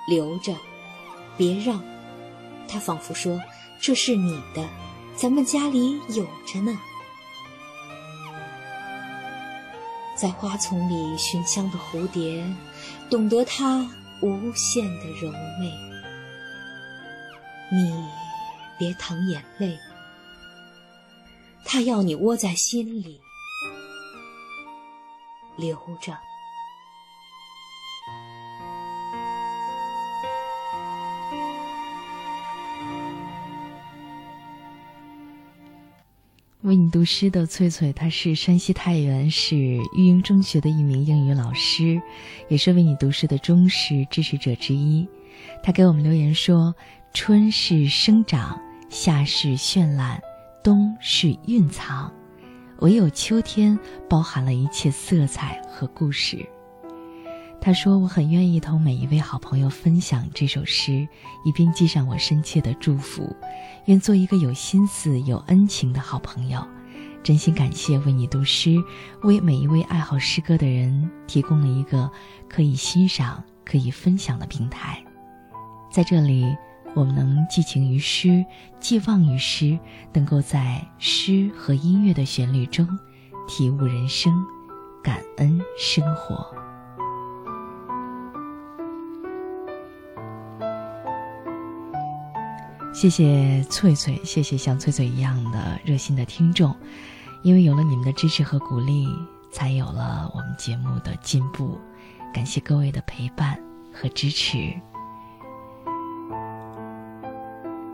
[0.08, 0.56] 留着，
[1.38, 1.82] 别让。
[2.68, 3.42] 他仿佛说
[3.82, 4.70] ：“这是你的，
[5.22, 6.76] 咱们家里有着呢。”
[10.18, 12.44] 在花丛里寻香的蝴蝶，
[13.08, 13.88] 懂得它。
[14.24, 15.74] 无限的柔媚，
[17.72, 17.92] 你
[18.78, 19.76] 别淌眼泪，
[21.66, 23.20] 他要你窝在心里，
[25.58, 26.16] 留着。
[36.62, 42.00] 为你读诗的翠翠，她是山西太原市育英中学的一名英语老师，
[42.50, 45.08] 也是为你读诗的忠实支持者之一。
[45.64, 46.76] 她给我们留言说
[47.16, 50.22] ：“春是生长，夏是绚烂，
[50.64, 52.14] 冬是蕴藏，
[52.78, 53.78] 唯有秋天
[54.08, 56.48] 包含了一切色彩和故事。”
[57.64, 61.08] 他说：“我很愿意同每一位好朋友分享这首诗，
[61.46, 63.36] 一并寄上我深切的祝福。
[63.86, 66.68] 愿做一个有心思、有恩情的好朋友。
[67.22, 68.76] 真心感谢为你读诗，
[69.22, 72.10] 为每一位爱好诗歌的人提供了一个
[72.50, 75.00] 可以欣赏、可以分享的平台。
[75.92, 76.58] 在这里，
[76.96, 78.44] 我们能寄情于诗，
[78.80, 79.78] 寄望于诗，
[80.14, 82.88] 能够在诗和音乐的旋律中
[83.48, 84.34] 体悟人生，
[85.04, 86.52] 感恩生活。”
[92.94, 96.76] 谢谢翠翠，谢谢像翠翠一样的热心的听众，
[97.42, 99.08] 因为有了你们的支持和鼓励，
[99.52, 101.80] 才有了我们节目的进步。
[102.34, 103.60] 感谢各位的陪伴
[103.94, 104.74] 和支持。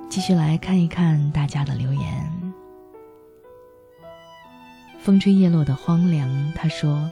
[0.10, 2.54] 继续来看一看大家的留言。
[5.00, 7.10] 风吹叶落的荒凉，他说：“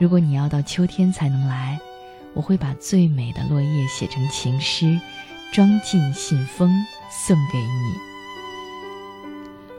[0.00, 1.78] 如果你要到秋天才能来，
[2.32, 4.98] 我会把最美的落叶写成情诗，
[5.52, 6.72] 装进信封
[7.14, 7.94] 送给你。”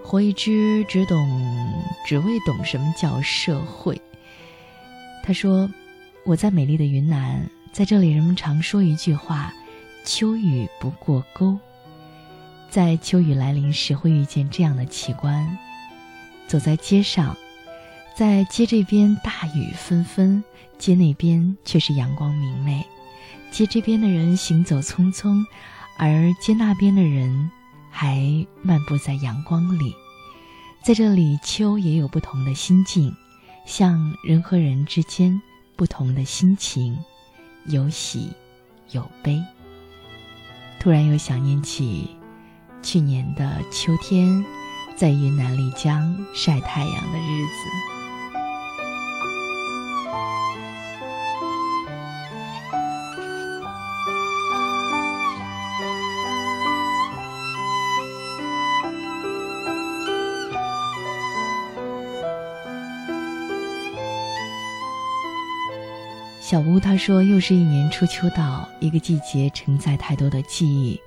[0.04, 1.74] 活一只只懂，
[2.06, 4.02] 只为懂什么叫社会。
[5.24, 5.70] 他说
[6.26, 9.52] ：“我在美丽的云南，在这里人们常说一句话
[10.06, 11.58] ：‘秋雨不过沟’。
[12.70, 15.58] 在秋雨来临时，会遇见这样的奇观：
[16.48, 17.36] 走在街上。”
[18.16, 20.42] 在街这边大雨纷纷，
[20.78, 22.82] 街那边却是阳光明媚。
[23.52, 25.44] 街这边的人行走匆匆，
[25.98, 27.50] 而街那边的人
[27.90, 29.94] 还漫步在阳光里。
[30.84, 33.16] 在这里，秋也有不同的心境，
[33.66, 35.42] 像人和人之间
[35.76, 36.98] 不同的心情，
[37.66, 38.32] 有喜
[38.92, 39.42] 有悲。
[40.80, 42.10] 突然又想念起
[42.84, 44.46] 去年的秋天，
[44.96, 47.95] 在云南丽江晒太阳的日子。
[66.48, 71.02] 小屋他说：“又是一年初秋到，一个季节承载太多的记忆。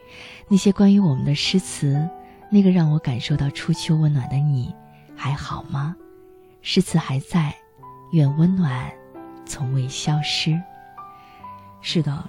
[0.49, 2.11] 那些关于我们的诗词，
[2.51, 4.75] 那个让我感受到初秋温暖的你，
[5.15, 5.95] 还好吗？
[6.61, 7.55] 诗词还在，
[8.11, 8.91] 愿温暖
[9.47, 10.61] 从未消失。
[11.83, 12.29] 是的，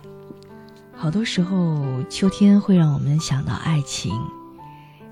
[0.96, 4.14] 好多时候秋天会让我们想到爱情，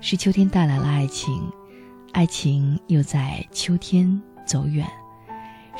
[0.00, 1.50] 是秋天带来了爱情，
[2.12, 4.88] 爱情又在秋天走远。”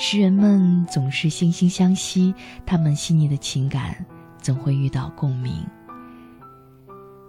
[0.00, 2.32] 诗人们总是惺惺相惜，
[2.64, 4.06] 他们细腻的情感
[4.40, 5.52] 总会遇到共鸣。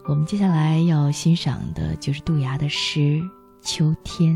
[0.06, 3.00] 我们接下来要欣赏的就是杜崖的诗
[3.64, 4.36] 《秋天》，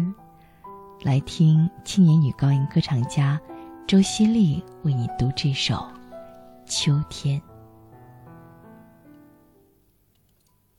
[1.05, 3.39] 来听青年女高音歌唱家
[3.87, 5.75] 周希丽为你读这首
[6.65, 7.39] 《秋天》。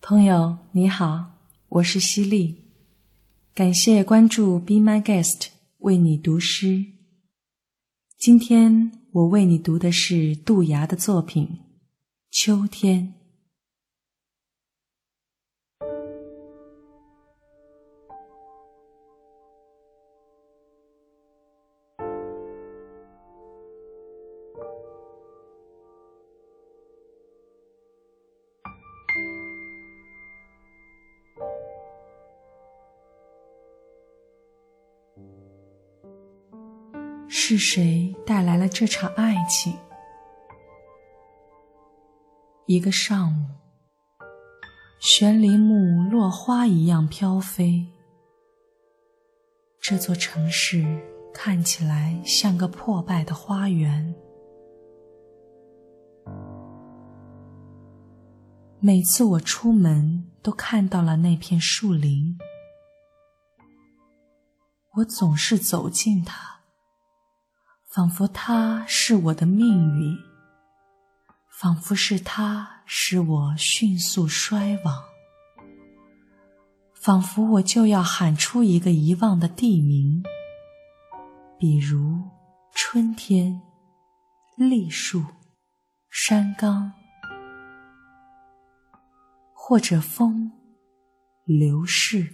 [0.02, 1.24] 朋友你好，
[1.68, 2.64] 我是希丽，
[3.54, 6.86] 感谢关注 Be My Guest 为你读诗。
[8.16, 11.46] 今天我为你读的是杜崖的作品
[12.30, 13.14] 《秋天》。
[37.56, 39.72] 是谁带来了这场爱情？
[42.66, 43.46] 一个上午，
[44.98, 47.86] 悬铃木落花一样飘飞。
[49.80, 50.84] 这座城市
[51.32, 54.12] 看起来像个破败的花园。
[58.80, 62.36] 每次我出门，都看到了那片树林。
[64.96, 66.53] 我总是走近它。
[67.94, 70.18] 仿佛他是我的命运，
[71.48, 75.04] 仿佛是他使我迅速衰亡，
[76.92, 80.20] 仿佛我就要喊出一个遗忘的地名，
[81.56, 82.20] 比如
[82.74, 83.62] 春天、
[84.56, 85.22] 栗树、
[86.10, 86.90] 山冈，
[89.52, 90.50] 或者风、
[91.44, 92.28] 流逝，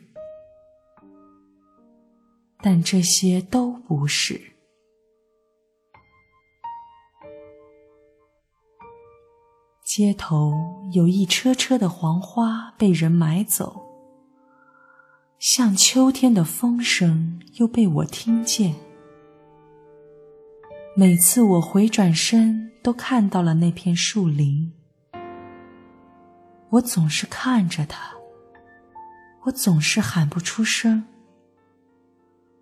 [2.62, 4.49] 但这些都不是。
[9.92, 13.88] 街头有一车车的黄花被人买走，
[15.40, 18.72] 像秋天的风声又被我听见。
[20.94, 24.72] 每次我回转身，都看到了那片树林。
[26.68, 28.12] 我总是看着它，
[29.42, 31.04] 我总是喊不出声，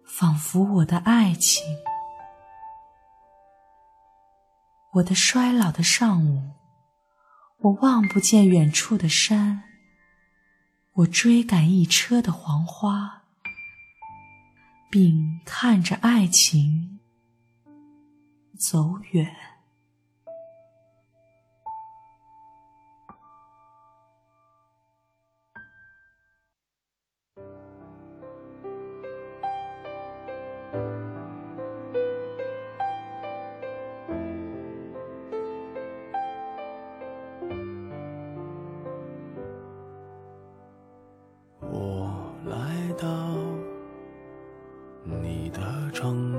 [0.03, 1.63] 仿佛我的爱情，
[4.95, 6.58] 我的衰老的上午。
[7.61, 9.65] 我望不见远处的山，
[10.93, 13.25] 我追赶一车的黄花，
[14.89, 17.01] 并看着爱情
[18.57, 19.48] 走远。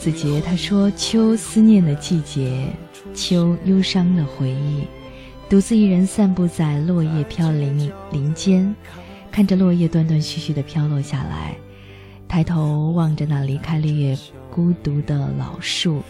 [0.00, 2.68] 子杰他说：“秋思念的季节，
[3.14, 4.84] 秋忧伤的回忆，
[5.46, 8.74] 独自一人散步在落叶飘零林间，
[9.30, 11.54] 看着落叶断断续续的飘落下来，
[12.26, 14.18] 抬头望着那离开绿叶
[14.50, 16.02] 孤独的老树。”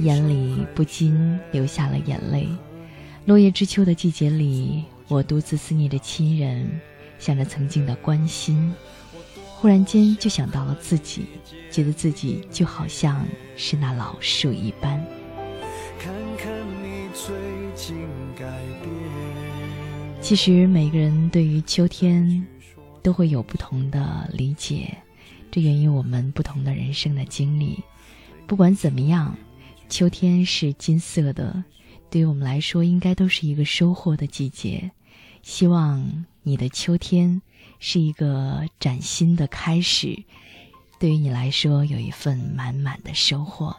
[0.00, 2.48] 眼里不禁流下了眼泪。
[3.26, 6.80] 落叶知秋的季节里，我独自思念着亲人，
[7.18, 8.72] 想着曾经的关心，
[9.64, 11.24] 忽然间就想到了自己，
[11.70, 13.26] 觉得自己就好像
[13.56, 15.02] 是那老树一般。
[15.98, 17.34] 看看你最
[17.74, 17.96] 近
[18.38, 18.44] 改
[18.82, 20.20] 变。
[20.20, 22.46] 其实每个人对于秋天
[23.02, 24.94] 都会有不同的理解，
[25.50, 27.82] 这源于我们不同的人生的经历。
[28.46, 29.34] 不管怎么样。
[29.88, 31.64] 秋天是金色的，
[32.10, 34.90] 对于我们来说，应该都是一个收获的季节。
[35.42, 37.40] 希望你的秋天
[37.86, 40.24] 是一个崭新的开始，
[40.98, 43.76] 对于你来说，有一份满满的收获。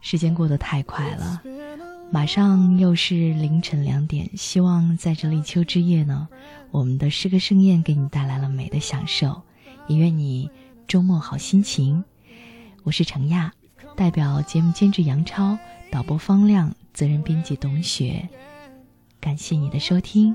[0.00, 1.42] 时间过得太快了，
[2.10, 4.34] 马上又是凌晨两点。
[4.38, 6.26] 希望在这立秋之夜呢，
[6.70, 9.42] 我们的诗歌盛宴给你带来了美的享受，
[9.86, 10.50] 也愿你
[10.88, 12.02] 周末好心情。
[12.84, 13.52] 我是程亚。
[13.94, 15.58] 代表节目监制杨超，
[15.90, 18.26] 导播方亮，责任编辑董雪，
[19.20, 20.34] 感谢你的收听，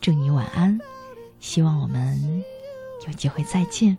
[0.00, 0.78] 祝你晚安，
[1.42, 2.42] 希望我们
[3.04, 3.98] 有机会再见。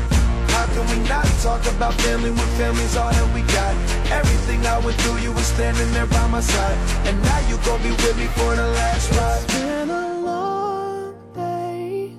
[0.74, 3.74] can we not talk about family when family's all that we got?
[4.10, 6.78] Everything I went through, you were standing there by my side.
[7.06, 9.42] And now you gon' be with me for the last ride.
[9.44, 12.12] It's been a long day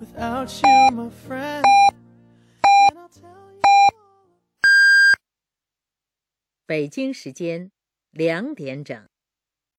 [0.00, 1.64] without you, my friend.
[6.66, 7.70] 北京时间
[8.10, 9.09] 两点整。